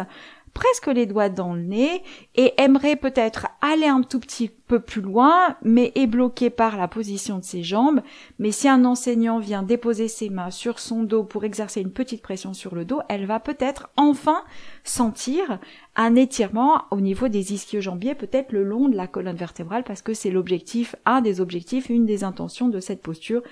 presque 0.54 0.88
les 0.88 1.06
doigts 1.06 1.28
dans 1.28 1.54
le 1.54 1.62
nez 1.62 2.02
et 2.34 2.52
aimerait 2.58 2.96
peut-être 2.96 3.48
aller 3.60 3.86
un 3.86 4.02
tout 4.02 4.20
petit 4.20 4.48
peu 4.48 4.80
plus 4.80 5.00
loin, 5.00 5.56
mais 5.62 5.92
est 5.94 6.06
bloqué 6.06 6.50
par 6.50 6.76
la 6.76 6.86
position 6.86 7.38
de 7.38 7.44
ses 7.44 7.62
jambes. 7.62 8.02
Mais 8.38 8.52
si 8.52 8.68
un 8.68 8.84
enseignant 8.84 9.38
vient 9.38 9.62
déposer 9.62 10.08
ses 10.08 10.30
mains 10.30 10.50
sur 10.50 10.78
son 10.78 11.02
dos 11.02 11.24
pour 11.24 11.44
exercer 11.44 11.80
une 11.80 11.92
petite 11.92 12.22
pression 12.22 12.54
sur 12.54 12.74
le 12.74 12.84
dos, 12.84 13.00
elle 13.08 13.26
va 13.26 13.40
peut-être 13.40 13.90
enfin 13.96 14.42
sentir 14.84 15.58
un 15.96 16.14
étirement 16.14 16.84
au 16.90 17.00
niveau 17.00 17.28
des 17.28 17.52
ischio-jambiers, 17.52 18.14
peut-être 18.14 18.52
le 18.52 18.64
long 18.64 18.88
de 18.88 18.96
la 18.96 19.06
colonne 19.06 19.36
vertébrale, 19.36 19.84
parce 19.84 20.02
que 20.02 20.14
c'est 20.14 20.30
l'objectif, 20.30 20.94
un 21.04 21.20
des 21.20 21.40
objectifs, 21.40 21.88
une 21.88 22.06
des 22.06 22.22
intentions 22.22 22.68
de 22.68 22.80
cette 22.80 23.02
posture, 23.02 23.42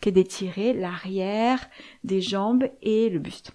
qui 0.00 0.10
est 0.10 0.12
d'étirer 0.12 0.72
l'arrière 0.72 1.68
des 2.04 2.20
jambes 2.20 2.68
et 2.82 3.08
le 3.08 3.18
buste. 3.18 3.52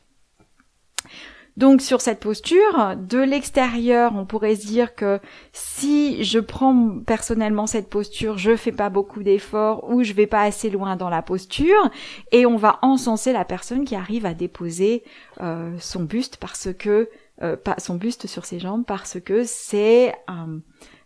Donc 1.58 1.82
sur 1.82 2.00
cette 2.00 2.22
posture, 2.22 2.96
de 2.98 3.20
l'extérieur, 3.20 4.14
on 4.16 4.26
pourrait 4.26 4.56
se 4.56 4.66
dire 4.66 4.96
que 4.96 5.20
si 5.52 6.24
je 6.24 6.40
prends 6.40 7.00
personnellement 7.00 7.68
cette 7.68 7.90
posture, 7.90 8.38
je 8.38 8.56
fais 8.56 8.72
pas 8.72 8.90
beaucoup 8.90 9.22
d'efforts 9.22 9.90
ou 9.90 10.04
je 10.04 10.14
vais 10.14 10.28
pas 10.28 10.44
assez 10.44 10.70
loin 10.70 10.96
dans 10.96 11.10
la 11.10 11.22
posture 11.22 11.90
et 12.32 12.46
on 12.46 12.56
va 12.56 12.80
encenser 12.82 13.34
la 13.34 13.44
personne 13.44 13.84
qui 13.84 13.96
arrive 13.96 14.26
à 14.26 14.34
déposer 14.34 15.04
euh, 15.42 15.76
son 15.78 16.04
buste 16.04 16.38
parce 16.38 16.70
que 16.74 17.10
euh, 17.42 17.58
son 17.80 17.96
buste 17.96 18.28
sur 18.28 18.46
ses 18.46 18.60
jambes 18.60 18.86
parce 18.86 19.20
que 19.20 19.44
c'est 19.44 20.14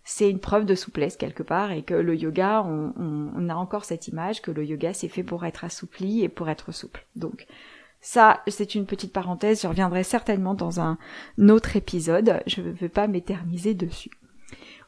c'est 0.08 0.29
une 0.29 0.39
preuve 0.39 0.65
de 0.65 0.75
souplesse 0.75 1.17
quelque 1.17 1.41
part 1.41 1.71
et 1.71 1.81
que 1.81 1.95
le 1.95 2.15
yoga, 2.15 2.62
on, 2.63 2.93
on 3.36 3.49
a 3.49 3.55
encore 3.55 3.86
cette 3.86 4.08
image 4.08 4.43
que 4.43 4.51
le 4.51 4.63
yoga 4.63 4.93
c'est 4.93 5.08
fait 5.08 5.23
pour 5.23 5.43
être 5.45 5.63
assoupli 5.63 6.23
et 6.23 6.29
pour 6.29 6.49
être 6.49 6.71
souple. 6.71 7.08
Donc 7.15 7.47
ça, 8.06 8.44
c'est 8.48 8.76
une 8.76 8.86
petite 8.86 9.12
parenthèse, 9.12 9.63
je 9.63 9.68
reviendrai 9.68 10.04
certainement 10.04 10.54
dans 10.54 10.80
un 10.80 11.00
autre 11.50 11.76
épisode, 11.76 12.39
je 12.46 12.62
ne 12.62 12.70
vais 12.70 12.88
pas 12.88 13.08
m'éterniser 13.08 13.74
dessus. 13.74 14.12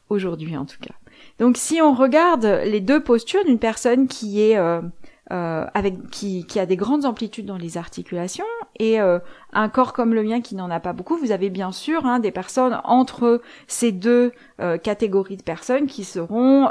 Aujourd'hui 0.08 0.56
en 0.56 0.64
tout 0.64 0.78
cas. 0.80 0.94
Donc 1.40 1.56
si 1.56 1.82
on 1.82 1.94
regarde 1.94 2.44
les 2.44 2.80
deux 2.80 3.02
postures 3.02 3.44
d'une 3.44 3.58
personne 3.58 4.06
qui 4.06 4.40
est 4.40 4.56
euh, 4.56 4.82
euh, 5.30 5.66
avec 5.74 6.08
qui, 6.10 6.46
qui, 6.46 6.58
a 6.58 6.64
des 6.64 6.76
grandes 6.76 7.04
amplitudes 7.04 7.44
dans 7.44 7.58
les 7.58 7.76
articulations 7.76 8.46
et 8.78 8.98
euh, 8.98 9.18
un 9.52 9.68
corps 9.68 9.92
comme 9.92 10.14
le 10.14 10.22
mien 10.22 10.40
qui 10.40 10.54
n'en 10.54 10.70
a 10.70 10.80
pas 10.80 10.94
beaucoup, 10.94 11.18
vous 11.18 11.32
avez 11.32 11.50
bien 11.50 11.70
sûr 11.70 12.06
hein, 12.06 12.18
des 12.18 12.30
personnes 12.30 12.80
entre 12.84 13.42
ces 13.66 13.92
deux 13.92 14.32
euh, 14.60 14.78
catégories 14.78 15.36
de 15.36 15.42
personnes 15.42 15.86
qui 15.86 16.04
seront 16.04 16.70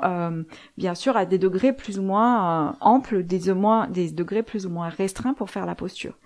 bien 0.78 0.96
sûr 0.96 1.18
à 1.18 1.26
des 1.26 1.38
degrés 1.38 1.72
plus 1.72 2.00
ou 2.00 2.02
moins 2.02 2.76
amples, 2.82 3.24
des, 3.24 3.54
moins, 3.54 3.88
des 3.88 4.10
degrés 4.12 4.42
plus 4.42 4.66
ou 4.66 4.70
moins 4.70 4.90
restreints 4.90 5.34
pour 5.34 5.52
faire 5.52 5.68
la 5.68 5.76
posture. 5.76 6.18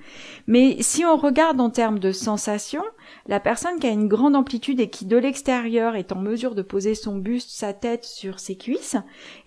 Mais 0.48 0.78
si 0.82 1.04
on 1.04 1.18
regarde 1.18 1.60
en 1.60 1.70
termes 1.70 2.00
de 2.00 2.14
sensation, 2.14 2.84
la 3.28 3.42
personne 3.42 3.78
qui 3.80 3.88
a 3.88 3.92
une 3.92 4.08
grande 4.08 4.38
amplitude 4.38 4.80
et 4.80 4.90
qui 4.90 5.06
de 5.06 5.18
l'extérieur 5.18 5.96
est 5.96 6.14
en 6.14 6.20
mesure 6.20 6.56
de 6.56 6.62
poser 6.62 6.96
son 6.96 7.18
buste, 7.18 7.50
sa 7.50 7.74
tête 7.74 8.06
sur 8.06 8.40
ses 8.40 8.56
cuisses, 8.56 8.96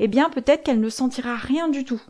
eh 0.01 0.09
bien 0.09 0.29
peut-être 0.29 0.65
qu'elle 0.65 0.81
ne 0.81 0.91
sentira 0.91 1.37
rien 1.37 1.69
du 1.69 1.85
tout 1.85 2.03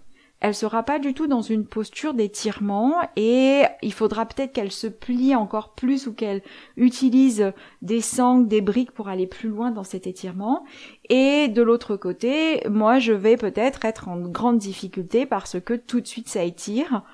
elle 0.44 0.54
sera 0.54 0.83
pas 0.83 0.98
du 0.98 1.14
tout 1.14 1.26
dans 1.26 1.40
une 1.40 1.64
posture 1.64 2.12
d'étirement 2.12 2.96
et 3.16 3.62
il 3.80 3.94
faudra 3.94 4.26
peut-être 4.26 4.52
qu'elle 4.52 4.72
se 4.72 4.87
plie 4.87 5.35
encore 5.35 5.70
plus 5.70 6.07
ou 6.07 6.12
qu'elle 6.12 6.42
utilise 6.76 7.54
des 7.80 8.02
sangles, 8.02 8.46
des 8.46 8.61
briques 8.61 8.92
pour 8.92 9.09
aller 9.09 9.26
plus 9.26 9.48
loin 9.48 9.70
dans 9.70 9.85
cet 9.85 10.07
étirement. 10.07 10.66
Et 11.09 11.48
de 11.48 11.62
l'autre 11.62 11.96
côté, 11.96 12.61
moi 12.68 12.98
je 12.98 13.14
vais 13.14 13.38
peut-être 13.38 13.87
être 13.87 14.09
en 14.09 14.20
grande 14.20 14.59
difficulté 14.59 15.24
parce 15.24 15.59
que 15.59 15.72
tout 15.72 16.02
de 16.02 16.07
suite 16.07 16.28
ça 16.28 16.44
étire 16.44 17.04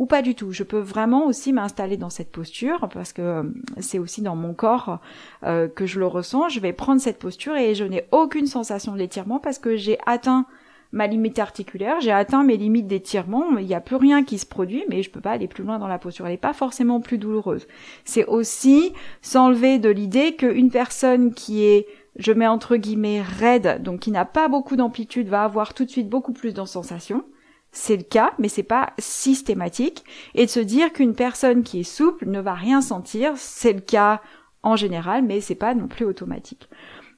ou 0.00 0.06
pas 0.06 0.20
du 0.20 0.34
tout. 0.34 0.50
Je 0.50 0.64
peux 0.64 0.80
vraiment 0.80 1.26
aussi 1.26 1.52
m'installer 1.52 1.96
dans 1.96 2.10
cette 2.10 2.32
posture 2.32 2.88
parce 2.92 3.12
que 3.12 3.22
euh, 3.22 3.42
c'est 3.78 4.00
aussi 4.00 4.20
dans 4.20 4.34
mon 4.34 4.52
corps 4.52 4.98
euh, 5.44 5.68
que 5.68 5.86
je 5.86 6.00
le 6.00 6.08
ressens. 6.08 6.48
Je 6.48 6.58
vais 6.58 6.72
prendre 6.72 7.00
cette 7.00 7.20
posture 7.20 7.54
et 7.54 7.76
je 7.76 7.84
n'ai 7.84 8.08
aucune 8.10 8.48
sensation 8.48 8.96
d'étirement 8.96 9.38
parce 9.38 9.60
que 9.60 9.76
j'ai 9.76 9.96
atteint 10.06 10.44
ma 10.92 11.06
limite 11.06 11.38
articulaire, 11.38 12.00
j'ai 12.00 12.10
atteint 12.10 12.42
mes 12.42 12.56
limites 12.56 12.86
d'étirement, 12.86 13.58
il 13.58 13.66
n'y 13.66 13.74
a 13.74 13.80
plus 13.80 13.96
rien 13.96 14.24
qui 14.24 14.38
se 14.38 14.46
produit, 14.46 14.84
mais 14.88 15.02
je 15.02 15.10
peux 15.10 15.20
pas 15.20 15.30
aller 15.32 15.46
plus 15.46 15.62
loin 15.62 15.78
dans 15.78 15.86
la 15.86 15.98
posture. 15.98 16.26
Elle 16.26 16.32
n'est 16.32 16.38
pas 16.38 16.52
forcément 16.52 17.00
plus 17.00 17.18
douloureuse. 17.18 17.66
C'est 18.04 18.26
aussi 18.26 18.92
s'enlever 19.22 19.78
de 19.78 19.88
l'idée 19.88 20.34
qu'une 20.34 20.70
personne 20.70 21.32
qui 21.32 21.64
est 21.64 21.86
je 22.16 22.32
mets 22.32 22.46
entre 22.46 22.76
guillemets 22.76 23.22
raide, 23.22 23.82
donc 23.82 24.00
qui 24.00 24.10
n'a 24.10 24.24
pas 24.24 24.48
beaucoup 24.48 24.76
d'amplitude, 24.76 25.28
va 25.28 25.44
avoir 25.44 25.74
tout 25.74 25.84
de 25.84 25.90
suite 25.90 26.08
beaucoup 26.08 26.32
plus 26.32 26.52
de 26.52 26.64
sensations. 26.64 27.24
C'est 27.72 27.96
le 27.96 28.02
cas, 28.02 28.32
mais 28.38 28.48
c'est 28.48 28.64
pas 28.64 28.92
systématique. 28.98 30.04
Et 30.34 30.46
de 30.46 30.50
se 30.50 30.60
dire 30.60 30.92
qu'une 30.92 31.14
personne 31.14 31.62
qui 31.62 31.80
est 31.80 31.84
souple 31.84 32.28
ne 32.28 32.40
va 32.40 32.54
rien 32.54 32.80
sentir, 32.80 33.34
c'est 33.36 33.72
le 33.72 33.80
cas 33.80 34.20
en 34.62 34.74
général, 34.74 35.22
mais 35.22 35.40
c'est 35.40 35.54
pas 35.54 35.74
non 35.74 35.86
plus 35.86 36.04
automatique. 36.04 36.68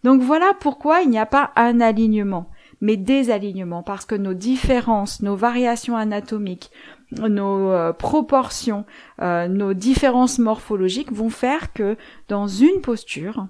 Donc 0.05 0.21
voilà 0.21 0.53
pourquoi 0.61 1.01
il 1.01 1.11
n'y 1.11 1.19
a 1.19 1.27
pas 1.27 1.53
un 1.57 1.81
alignement 1.81 2.51
mais 2.83 2.97
des 2.97 3.31
alignements, 3.31 3.85
parce 3.85 4.05
que 4.05 4.17
nos 4.17 4.35
différences, 4.35 5.23
nos 5.23 5.37
variations 5.37 5.97
anatomiques, 5.97 6.71
nos 7.13 7.71
euh, 7.71 7.93
proportions, 7.93 8.85
euh, 9.23 9.47
nos 9.47 9.73
différences 9.73 10.41
morphologiques 10.41 11.13
vont 11.13 11.31
faire 11.31 11.73
que 11.73 11.97
dans 12.29 12.49
une 12.49 12.81
posture, 12.83 13.47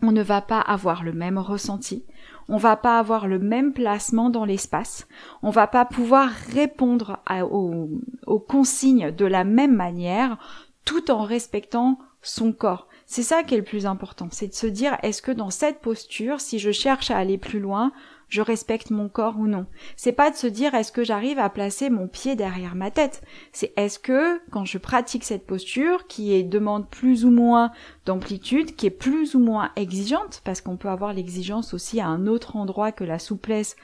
on 0.00 0.12
ne 0.12 0.22
va 0.22 0.40
pas 0.42 0.60
avoir 0.60 1.02
le 1.02 1.12
même 1.12 1.38
ressenti, 1.38 2.04
on 2.48 2.56
va 2.56 2.76
pas 2.76 3.00
avoir 3.00 3.26
le 3.26 3.40
même 3.40 3.72
placement 3.72 4.30
dans 4.30 4.44
l'espace, 4.44 5.08
on 5.42 5.50
va 5.50 5.66
pas 5.66 5.84
pouvoir 5.84 6.30
répondre 6.54 7.18
aux, 7.50 7.90
aux 8.28 8.38
consignes 8.38 9.10
de 9.10 9.26
la 9.26 9.42
même 9.42 9.74
manière 9.74 10.38
tout 10.84 11.10
en 11.10 11.24
respectant 11.24 11.98
son 12.22 12.52
corps. 12.52 12.86
C'est 13.06 13.22
ça 13.24 13.42
qui 13.42 13.54
est 13.54 13.58
le 13.58 13.64
plus 13.64 13.86
important, 13.86 14.28
c'est 14.30 14.48
de 14.48 14.54
se 14.54 14.68
dire 14.68 14.98
est-ce 15.02 15.22
que 15.22 15.32
dans 15.32 15.50
cette 15.50 15.80
posture, 15.80 16.40
si 16.40 16.60
je 16.60 16.70
cherche 16.70 17.10
à 17.10 17.16
aller 17.16 17.38
plus 17.38 17.60
loin, 17.60 17.92
je 18.28 18.42
respecte 18.42 18.90
mon 18.90 19.08
corps 19.08 19.38
ou 19.38 19.46
non. 19.46 19.66
C'est 19.96 20.12
pas 20.12 20.30
de 20.30 20.36
se 20.36 20.46
dire 20.46 20.74
est-ce 20.74 20.92
que 20.92 21.04
j'arrive 21.04 21.38
à 21.38 21.48
placer 21.48 21.90
mon 21.90 22.08
pied 22.08 22.34
derrière 22.34 22.74
ma 22.74 22.90
tête? 22.90 23.22
C'est 23.52 23.72
est-ce 23.76 23.98
que 23.98 24.40
quand 24.50 24.64
je 24.64 24.78
pratique 24.78 25.24
cette 25.24 25.46
posture 25.46 26.06
qui 26.06 26.42
demande 26.44 26.88
plus 26.88 27.24
ou 27.24 27.30
moins 27.30 27.70
d'amplitude, 28.04 28.74
qui 28.74 28.86
est 28.86 28.90
plus 28.90 29.34
ou 29.34 29.40
moins 29.40 29.70
exigeante, 29.76 30.42
parce 30.44 30.60
qu'on 30.60 30.76
peut 30.76 30.88
avoir 30.88 31.12
l'exigence 31.12 31.74
aussi 31.74 32.00
à 32.00 32.08
un 32.08 32.26
autre 32.26 32.56
endroit 32.56 32.92
que 32.92 33.04
la 33.04 33.18
souplesse, 33.18 33.76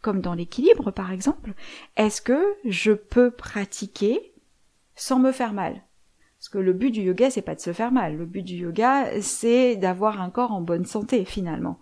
comme 0.00 0.20
dans 0.20 0.34
l'équilibre 0.34 0.90
par 0.90 1.12
exemple, 1.12 1.52
est-ce 1.96 2.22
que 2.22 2.54
je 2.64 2.92
peux 2.92 3.30
pratiquer 3.30 4.32
sans 4.96 5.18
me 5.18 5.32
faire 5.32 5.52
mal? 5.52 5.82
Parce 6.38 6.48
que 6.48 6.58
le 6.58 6.72
but 6.72 6.90
du 6.90 7.02
yoga, 7.02 7.30
c'est 7.30 7.40
pas 7.40 7.54
de 7.54 7.60
se 7.60 7.72
faire 7.72 7.92
mal. 7.92 8.16
Le 8.16 8.26
but 8.26 8.42
du 8.42 8.54
yoga, 8.54 9.20
c'est 9.20 9.76
d'avoir 9.76 10.20
un 10.20 10.28
corps 10.28 10.50
en 10.50 10.60
bonne 10.60 10.86
santé, 10.86 11.24
finalement. 11.24 11.78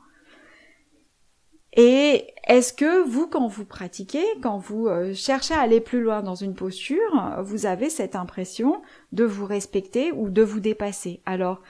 Et 1.74 2.26
est-ce 2.48 2.72
que 2.72 3.04
vous, 3.06 3.28
quand 3.28 3.46
vous 3.46 3.64
pratiquez, 3.64 4.24
quand 4.42 4.58
vous 4.58 4.88
euh, 4.88 5.14
cherchez 5.14 5.54
à 5.54 5.60
aller 5.60 5.80
plus 5.80 6.02
loin 6.02 6.20
dans 6.20 6.34
une 6.34 6.54
posture, 6.54 7.38
vous 7.42 7.66
avez 7.66 7.90
cette 7.90 8.16
impression 8.16 8.82
de 9.12 9.24
vous 9.24 9.46
respecter 9.46 10.10
ou 10.12 10.30
de 10.30 10.42
vous 10.42 10.58
dépasser? 10.58 11.20
Alors, 11.26 11.62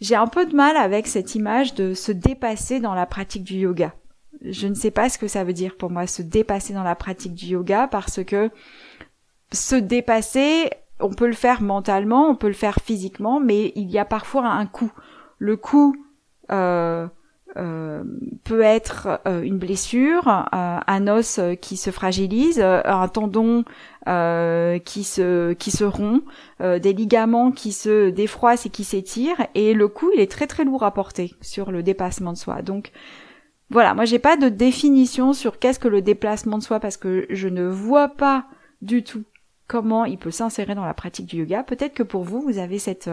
j'ai 0.00 0.14
un 0.14 0.26
peu 0.26 0.46
de 0.46 0.54
mal 0.54 0.76
avec 0.76 1.06
cette 1.06 1.34
image 1.34 1.74
de 1.74 1.94
se 1.94 2.12
dépasser 2.12 2.80
dans 2.80 2.94
la 2.94 3.06
pratique 3.06 3.44
du 3.44 3.56
yoga. 3.56 3.94
Je 4.42 4.66
ne 4.66 4.74
sais 4.74 4.90
pas 4.90 5.08
ce 5.08 5.18
que 5.18 5.28
ça 5.28 5.44
veut 5.44 5.52
dire 5.52 5.76
pour 5.76 5.90
moi 5.90 6.06
se 6.06 6.22
dépasser 6.22 6.72
dans 6.72 6.82
la 6.82 6.94
pratique 6.94 7.34
du 7.34 7.46
yoga 7.46 7.86
parce 7.88 8.24
que 8.24 8.50
se 9.52 9.74
dépasser, 9.74 10.70
on 11.00 11.10
peut 11.10 11.26
le 11.26 11.32
faire 11.32 11.60
mentalement, 11.60 12.28
on 12.28 12.36
peut 12.36 12.46
le 12.46 12.52
faire 12.54 12.78
physiquement, 12.82 13.40
mais 13.40 13.72
il 13.74 13.90
y 13.90 13.98
a 13.98 14.04
parfois 14.04 14.46
un 14.46 14.66
coût. 14.66 14.92
Le 15.38 15.56
coût 15.56 15.96
euh, 17.56 18.04
peut 18.44 18.60
être 18.60 19.20
euh, 19.26 19.42
une 19.42 19.58
blessure, 19.58 20.28
euh, 20.28 20.78
un 20.86 21.08
os 21.08 21.40
qui 21.60 21.76
se 21.76 21.90
fragilise, 21.90 22.60
un 22.60 23.08
tendon 23.08 23.64
qui 24.04 25.04
se 25.04 25.52
qui 25.52 25.70
se 25.70 25.84
rompt, 25.84 26.24
des 26.60 26.92
ligaments 26.92 27.50
qui 27.50 27.72
se 27.72 28.10
défroissent 28.10 28.66
et 28.66 28.70
qui 28.70 28.84
s'étirent, 28.84 29.46
et 29.54 29.74
le 29.74 29.88
coup 29.88 30.10
il 30.14 30.20
est 30.20 30.30
très 30.30 30.46
très 30.46 30.64
lourd 30.64 30.84
à 30.84 30.92
porter 30.92 31.34
sur 31.40 31.70
le 31.70 31.82
dépassement 31.82 32.32
de 32.32 32.38
soi. 32.38 32.62
Donc 32.62 32.92
voilà, 33.68 33.94
moi 33.94 34.04
j'ai 34.04 34.18
pas 34.18 34.36
de 34.36 34.48
définition 34.48 35.32
sur 35.32 35.58
qu'est-ce 35.58 35.78
que 35.78 35.88
le 35.88 36.02
déplacement 36.02 36.58
de 36.58 36.62
soi 36.62 36.80
parce 36.80 36.96
que 36.96 37.26
je 37.30 37.48
ne 37.48 37.66
vois 37.66 38.08
pas 38.08 38.46
du 38.82 39.02
tout 39.02 39.24
comment 39.66 40.04
il 40.04 40.18
peut 40.18 40.32
s'insérer 40.32 40.74
dans 40.74 40.84
la 40.84 40.94
pratique 40.94 41.26
du 41.26 41.38
yoga. 41.38 41.62
Peut-être 41.62 41.94
que 41.94 42.02
pour 42.02 42.24
vous 42.24 42.40
vous 42.40 42.58
avez 42.58 42.78
cette 42.78 43.10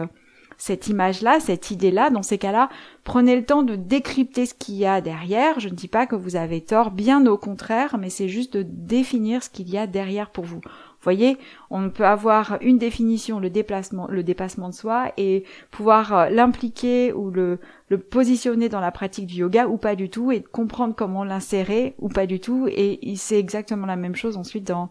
cette 0.58 0.88
image-là, 0.88 1.38
cette 1.38 1.70
idée-là, 1.70 2.10
dans 2.10 2.24
ces 2.24 2.36
cas-là, 2.36 2.68
prenez 3.04 3.36
le 3.36 3.44
temps 3.44 3.62
de 3.62 3.76
décrypter 3.76 4.44
ce 4.44 4.54
qu'il 4.54 4.74
y 4.74 4.84
a 4.84 5.00
derrière. 5.00 5.60
Je 5.60 5.68
ne 5.68 5.74
dis 5.74 5.86
pas 5.86 6.06
que 6.06 6.16
vous 6.16 6.34
avez 6.34 6.60
tort, 6.60 6.90
bien 6.90 7.24
au 7.26 7.38
contraire, 7.38 7.96
mais 7.96 8.10
c'est 8.10 8.28
juste 8.28 8.56
de 8.56 8.62
définir 8.62 9.42
ce 9.42 9.50
qu'il 9.50 9.70
y 9.70 9.78
a 9.78 9.86
derrière 9.86 10.30
pour 10.30 10.44
vous. 10.44 10.60
Vous 10.60 11.04
voyez, 11.04 11.38
on 11.70 11.90
peut 11.90 12.04
avoir 12.04 12.58
une 12.60 12.76
définition, 12.76 13.38
le 13.38 13.50
déplacement, 13.50 14.08
le 14.08 14.24
dépassement 14.24 14.68
de 14.68 14.74
soi, 14.74 15.12
et 15.16 15.44
pouvoir 15.70 16.12
euh, 16.12 16.28
l'impliquer 16.28 17.12
ou 17.12 17.30
le, 17.30 17.60
le 17.88 17.98
positionner 17.98 18.68
dans 18.68 18.80
la 18.80 18.90
pratique 18.90 19.26
du 19.26 19.36
yoga 19.36 19.68
ou 19.68 19.76
pas 19.76 19.94
du 19.94 20.10
tout, 20.10 20.32
et 20.32 20.42
comprendre 20.42 20.94
comment 20.96 21.22
l'insérer 21.22 21.94
ou 22.00 22.08
pas 22.08 22.26
du 22.26 22.40
tout, 22.40 22.66
et 22.68 23.14
c'est 23.16 23.38
exactement 23.38 23.86
la 23.86 23.96
même 23.96 24.16
chose 24.16 24.36
ensuite 24.36 24.66
dans 24.66 24.90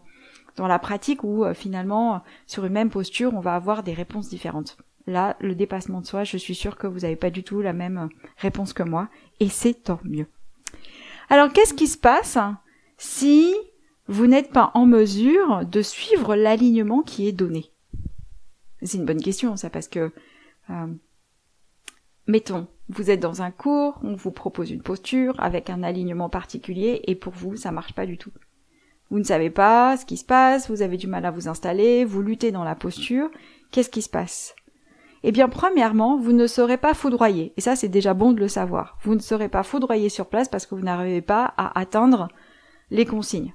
dans 0.56 0.66
la 0.66 0.80
pratique 0.80 1.22
où 1.22 1.44
euh, 1.44 1.54
finalement 1.54 2.20
sur 2.46 2.64
une 2.64 2.72
même 2.72 2.90
posture 2.90 3.32
on 3.34 3.40
va 3.40 3.54
avoir 3.54 3.84
des 3.84 3.94
réponses 3.94 4.28
différentes. 4.28 4.76
Là, 5.08 5.38
le 5.40 5.54
dépassement 5.54 6.02
de 6.02 6.06
soi, 6.06 6.24
je 6.24 6.36
suis 6.36 6.54
sûre 6.54 6.76
que 6.76 6.86
vous 6.86 7.00
n'avez 7.00 7.16
pas 7.16 7.30
du 7.30 7.42
tout 7.42 7.62
la 7.62 7.72
même 7.72 8.10
réponse 8.36 8.74
que 8.74 8.82
moi, 8.82 9.08
et 9.40 9.48
c'est 9.48 9.72
tant 9.72 10.00
mieux. 10.04 10.26
Alors, 11.30 11.50
qu'est-ce 11.50 11.72
qui 11.72 11.86
se 11.86 11.96
passe 11.96 12.36
si 12.98 13.54
vous 14.06 14.26
n'êtes 14.26 14.52
pas 14.52 14.70
en 14.74 14.84
mesure 14.84 15.64
de 15.64 15.80
suivre 15.80 16.36
l'alignement 16.36 17.00
qui 17.00 17.26
est 17.26 17.32
donné? 17.32 17.70
C'est 18.82 18.98
une 18.98 19.06
bonne 19.06 19.22
question, 19.22 19.56
ça, 19.56 19.70
parce 19.70 19.88
que, 19.88 20.12
euh, 20.68 20.86
mettons, 22.26 22.66
vous 22.90 23.10
êtes 23.10 23.20
dans 23.20 23.40
un 23.40 23.50
cours, 23.50 23.98
on 24.02 24.14
vous 24.14 24.30
propose 24.30 24.70
une 24.70 24.82
posture 24.82 25.34
avec 25.38 25.70
un 25.70 25.84
alignement 25.84 26.28
particulier, 26.28 27.00
et 27.04 27.14
pour 27.14 27.32
vous, 27.32 27.56
ça 27.56 27.72
marche 27.72 27.94
pas 27.94 28.04
du 28.04 28.18
tout. 28.18 28.32
Vous 29.10 29.18
ne 29.18 29.24
savez 29.24 29.48
pas 29.48 29.96
ce 29.96 30.04
qui 30.04 30.18
se 30.18 30.24
passe, 30.26 30.68
vous 30.68 30.82
avez 30.82 30.98
du 30.98 31.06
mal 31.06 31.24
à 31.24 31.30
vous 31.30 31.48
installer, 31.48 32.04
vous 32.04 32.20
luttez 32.20 32.52
dans 32.52 32.64
la 32.64 32.74
posture. 32.74 33.30
Qu'est-ce 33.70 33.88
qui 33.88 34.02
se 34.02 34.10
passe? 34.10 34.54
Eh 35.22 35.32
bien, 35.32 35.48
premièrement, 35.48 36.16
vous 36.16 36.32
ne 36.32 36.46
serez 36.46 36.76
pas 36.76 36.94
foudroyé. 36.94 37.52
Et 37.56 37.60
ça, 37.60 37.76
c'est 37.76 37.88
déjà 37.88 38.14
bon 38.14 38.32
de 38.32 38.40
le 38.40 38.48
savoir. 38.48 38.98
Vous 39.02 39.14
ne 39.14 39.20
serez 39.20 39.48
pas 39.48 39.62
foudroyé 39.62 40.08
sur 40.08 40.26
place 40.26 40.48
parce 40.48 40.66
que 40.66 40.74
vous 40.74 40.84
n'arrivez 40.84 41.22
pas 41.22 41.54
à 41.56 41.78
atteindre 41.78 42.28
les 42.90 43.04
consignes. 43.04 43.54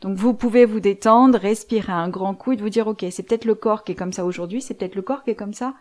Donc 0.00 0.16
vous 0.16 0.34
pouvez 0.34 0.64
vous 0.64 0.80
détendre, 0.80 1.38
respirer 1.38 1.92
un 1.92 2.08
grand 2.08 2.34
coup 2.34 2.52
et 2.52 2.56
vous 2.56 2.68
dire 2.68 2.86
ok, 2.86 3.04
c'est 3.10 3.24
peut-être 3.24 3.44
le 3.44 3.54
corps 3.54 3.82
qui 3.82 3.92
est 3.92 3.96
comme 3.96 4.12
ça 4.12 4.24
aujourd'hui, 4.24 4.60
c'est 4.60 4.74
peut-être 4.74 4.94
le 4.94 5.02
corps 5.02 5.24
qui 5.24 5.30
est 5.30 5.34
comme 5.34 5.54
ça, 5.54 5.74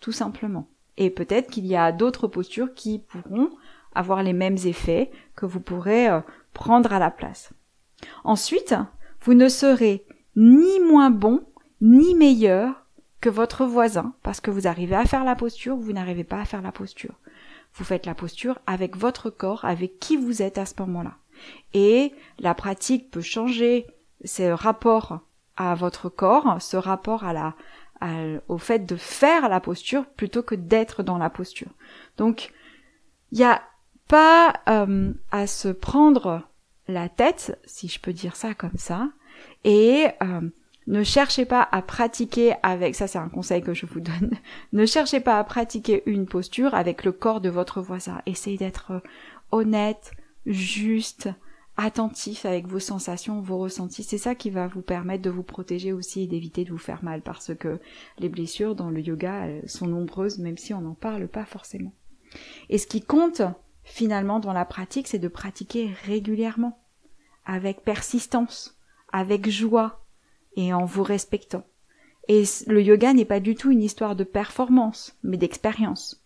tout 0.00 0.12
simplement. 0.12 0.68
Et 0.96 1.10
peut-être 1.10 1.50
qu'il 1.50 1.66
y 1.66 1.76
a 1.76 1.92
d'autres 1.92 2.26
postures 2.26 2.72
qui 2.74 3.00
pourront 3.00 3.50
avoir 3.94 4.22
les 4.22 4.32
mêmes 4.32 4.56
effets 4.64 5.10
que 5.36 5.46
vous 5.46 5.60
pourrez 5.60 6.08
euh, 6.08 6.20
prendre 6.54 6.92
à 6.92 6.98
la 6.98 7.10
place. 7.10 7.52
Ensuite, 8.24 8.74
vous 9.22 9.34
ne 9.34 9.48
serez 9.48 10.06
ni 10.36 10.80
moins 10.80 11.10
bon 11.10 11.42
ni 11.82 12.14
meilleur 12.14 12.86
que 13.20 13.28
votre 13.28 13.64
voisin 13.64 14.14
parce 14.22 14.40
que 14.40 14.50
vous 14.50 14.66
arrivez 14.66 14.96
à 14.96 15.04
faire 15.04 15.24
la 15.24 15.36
posture 15.36 15.76
ou 15.76 15.80
vous 15.80 15.92
n'arrivez 15.92 16.24
pas 16.24 16.40
à 16.40 16.44
faire 16.44 16.62
la 16.62 16.72
posture. 16.72 17.14
Vous 17.74 17.84
faites 17.84 18.06
la 18.06 18.14
posture 18.14 18.58
avec 18.66 18.96
votre 18.96 19.30
corps, 19.30 19.64
avec 19.64 19.98
qui 20.00 20.16
vous 20.16 20.42
êtes 20.42 20.58
à 20.58 20.66
ce 20.66 20.74
moment-là. 20.78 21.16
Et 21.72 22.12
la 22.38 22.54
pratique 22.54 23.10
peut 23.10 23.20
changer 23.20 23.86
ce 24.24 24.50
rapport 24.50 25.20
à 25.56 25.74
votre 25.74 26.08
corps, 26.08 26.60
ce 26.60 26.76
rapport 26.76 27.24
à 27.24 27.32
la, 27.32 27.54
au 28.48 28.58
fait 28.58 28.86
de 28.86 28.96
faire 28.96 29.48
la 29.48 29.60
posture 29.60 30.06
plutôt 30.06 30.42
que 30.42 30.54
d'être 30.54 31.02
dans 31.02 31.18
la 31.18 31.30
posture. 31.30 31.70
Donc, 32.16 32.52
il 33.32 33.38
n'y 33.38 33.44
a 33.44 33.62
pas 34.08 34.54
euh, 34.68 35.12
à 35.30 35.46
se 35.46 35.68
prendre 35.68 36.42
la 36.88 37.08
tête, 37.08 37.58
si 37.64 37.88
je 37.88 38.00
peux 38.00 38.12
dire 38.12 38.36
ça 38.36 38.54
comme 38.54 38.76
ça, 38.76 39.08
et 39.64 40.08
euh, 40.22 40.48
ne 40.90 41.04
cherchez 41.04 41.44
pas 41.44 41.68
à 41.70 41.82
pratiquer 41.82 42.54
avec, 42.64 42.96
ça 42.96 43.06
c'est 43.06 43.18
un 43.18 43.28
conseil 43.28 43.62
que 43.62 43.74
je 43.74 43.86
vous 43.86 44.00
donne, 44.00 44.32
ne 44.72 44.84
cherchez 44.84 45.20
pas 45.20 45.38
à 45.38 45.44
pratiquer 45.44 46.02
une 46.06 46.26
posture 46.26 46.74
avec 46.74 47.04
le 47.04 47.12
corps 47.12 47.40
de 47.40 47.48
votre 47.48 47.80
voisin. 47.80 48.20
Essayez 48.26 48.58
d'être 48.58 48.90
euh, 48.90 49.00
honnête, 49.52 50.10
juste, 50.46 51.28
attentif 51.76 52.44
avec 52.44 52.66
vos 52.66 52.80
sensations, 52.80 53.40
vos 53.40 53.58
ressentis. 53.58 54.02
C'est 54.02 54.18
ça 54.18 54.34
qui 54.34 54.50
va 54.50 54.66
vous 54.66 54.82
permettre 54.82 55.22
de 55.22 55.30
vous 55.30 55.44
protéger 55.44 55.92
aussi 55.92 56.22
et 56.22 56.26
d'éviter 56.26 56.64
de 56.64 56.70
vous 56.70 56.78
faire 56.78 57.04
mal 57.04 57.22
parce 57.22 57.54
que 57.54 57.78
les 58.18 58.28
blessures 58.28 58.74
dans 58.74 58.90
le 58.90 59.00
yoga 59.00 59.46
sont 59.66 59.86
nombreuses 59.86 60.38
même 60.38 60.58
si 60.58 60.74
on 60.74 60.80
n'en 60.80 60.94
parle 60.94 61.28
pas 61.28 61.44
forcément. 61.44 61.92
Et 62.68 62.78
ce 62.78 62.86
qui 62.86 63.00
compte 63.00 63.42
finalement 63.84 64.40
dans 64.40 64.52
la 64.52 64.64
pratique, 64.64 65.08
c'est 65.08 65.18
de 65.18 65.28
pratiquer 65.28 65.90
régulièrement, 66.04 66.78
avec 67.46 67.82
persistance, 67.82 68.78
avec 69.12 69.48
joie, 69.48 69.99
et 70.56 70.72
en 70.72 70.84
vous 70.84 71.02
respectant. 71.02 71.64
Et 72.28 72.44
le 72.66 72.82
yoga 72.82 73.12
n'est 73.12 73.24
pas 73.24 73.40
du 73.40 73.54
tout 73.54 73.70
une 73.70 73.82
histoire 73.82 74.16
de 74.16 74.24
performance, 74.24 75.16
mais 75.22 75.36
d'expérience. 75.36 76.24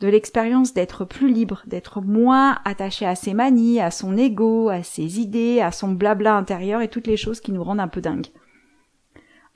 De 0.00 0.08
l'expérience 0.08 0.74
d'être 0.74 1.04
plus 1.04 1.32
libre, 1.32 1.62
d'être 1.66 2.00
moins 2.00 2.58
attaché 2.64 3.06
à 3.06 3.14
ses 3.14 3.32
manies, 3.32 3.80
à 3.80 3.90
son 3.90 4.16
ego, 4.16 4.68
à 4.68 4.82
ses 4.82 5.20
idées, 5.20 5.60
à 5.60 5.72
son 5.72 5.92
blabla 5.92 6.34
intérieur 6.34 6.82
et 6.82 6.88
toutes 6.88 7.06
les 7.06 7.16
choses 7.16 7.40
qui 7.40 7.52
nous 7.52 7.64
rendent 7.64 7.80
un 7.80 7.88
peu 7.88 8.00
dingues. 8.00 8.26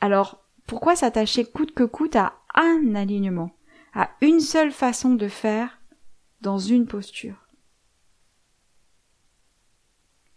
Alors, 0.01 0.43
pourquoi 0.67 0.97
s'attacher 0.97 1.45
coûte 1.45 1.73
que 1.73 1.85
coûte 1.85 2.17
à 2.17 2.35
un 2.55 2.95
alignement, 2.95 3.51
à 3.93 4.11
une 4.23 4.41
seule 4.41 4.73
façon 4.73 5.15
de 5.15 5.29
faire 5.29 5.79
dans 6.41 6.59
une 6.59 6.87
posture? 6.87 7.47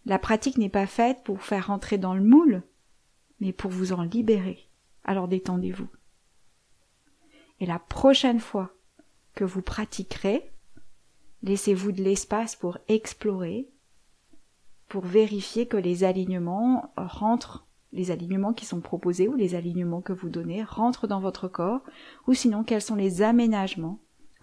La 0.04 0.18
pratique 0.18 0.58
n'est 0.58 0.68
pas 0.68 0.86
faite 0.86 1.22
pour 1.24 1.42
faire 1.42 1.68
rentrer 1.68 1.96
dans 1.96 2.14
le 2.14 2.22
moule, 2.22 2.62
mais 3.44 3.52
pour 3.52 3.70
vous 3.70 3.92
en 3.92 4.02
libérer. 4.02 4.66
Alors 5.04 5.28
détendez-vous. 5.28 5.88
Et 7.60 7.66
la 7.66 7.78
prochaine 7.78 8.40
fois 8.40 8.74
que 9.34 9.44
vous 9.44 9.60
pratiquerez, 9.60 10.50
laissez-vous 11.42 11.92
de 11.92 12.02
l'espace 12.02 12.56
pour 12.56 12.78
explorer, 12.88 13.68
pour 14.88 15.04
vérifier 15.04 15.66
que 15.66 15.76
les 15.76 16.04
alignements 16.04 16.94
rentrent, 16.96 17.66
les 17.92 18.10
alignements 18.10 18.54
qui 18.54 18.64
sont 18.64 18.80
proposés 18.80 19.28
ou 19.28 19.34
les 19.34 19.54
alignements 19.54 20.00
que 20.00 20.14
vous 20.14 20.30
donnez 20.30 20.64
rentrent 20.64 21.06
dans 21.06 21.20
votre 21.20 21.46
corps, 21.46 21.82
ou 22.26 22.32
sinon 22.32 22.64
quels 22.64 22.80
sont 22.80 22.96
les 22.96 23.20
aménagements 23.20 23.98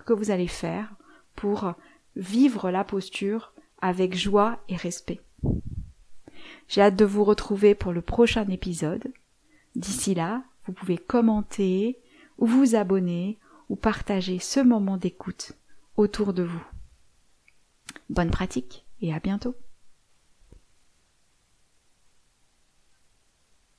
que 0.05 0.13
vous 0.13 0.29
allez 0.29 0.47
faire 0.47 0.93
pour 1.35 1.73
vivre 2.15 2.69
la 2.69 2.83
posture 2.83 3.53
avec 3.81 4.15
joie 4.15 4.59
et 4.69 4.75
respect. 4.75 5.21
J'ai 6.71 6.79
hâte 6.79 6.95
de 6.95 7.03
vous 7.03 7.25
retrouver 7.25 7.75
pour 7.75 7.91
le 7.91 8.01
prochain 8.01 8.47
épisode. 8.47 9.11
D'ici 9.75 10.15
là, 10.15 10.41
vous 10.65 10.71
pouvez 10.71 10.97
commenter 10.97 11.99
ou 12.37 12.45
vous 12.45 12.75
abonner 12.75 13.39
ou 13.67 13.75
partager 13.75 14.39
ce 14.39 14.61
moment 14.61 14.95
d'écoute 14.95 15.51
autour 15.97 16.31
de 16.31 16.43
vous. 16.43 16.63
Bonne 18.09 18.31
pratique 18.31 18.85
et 19.01 19.13
à 19.13 19.19
bientôt. 19.19 19.53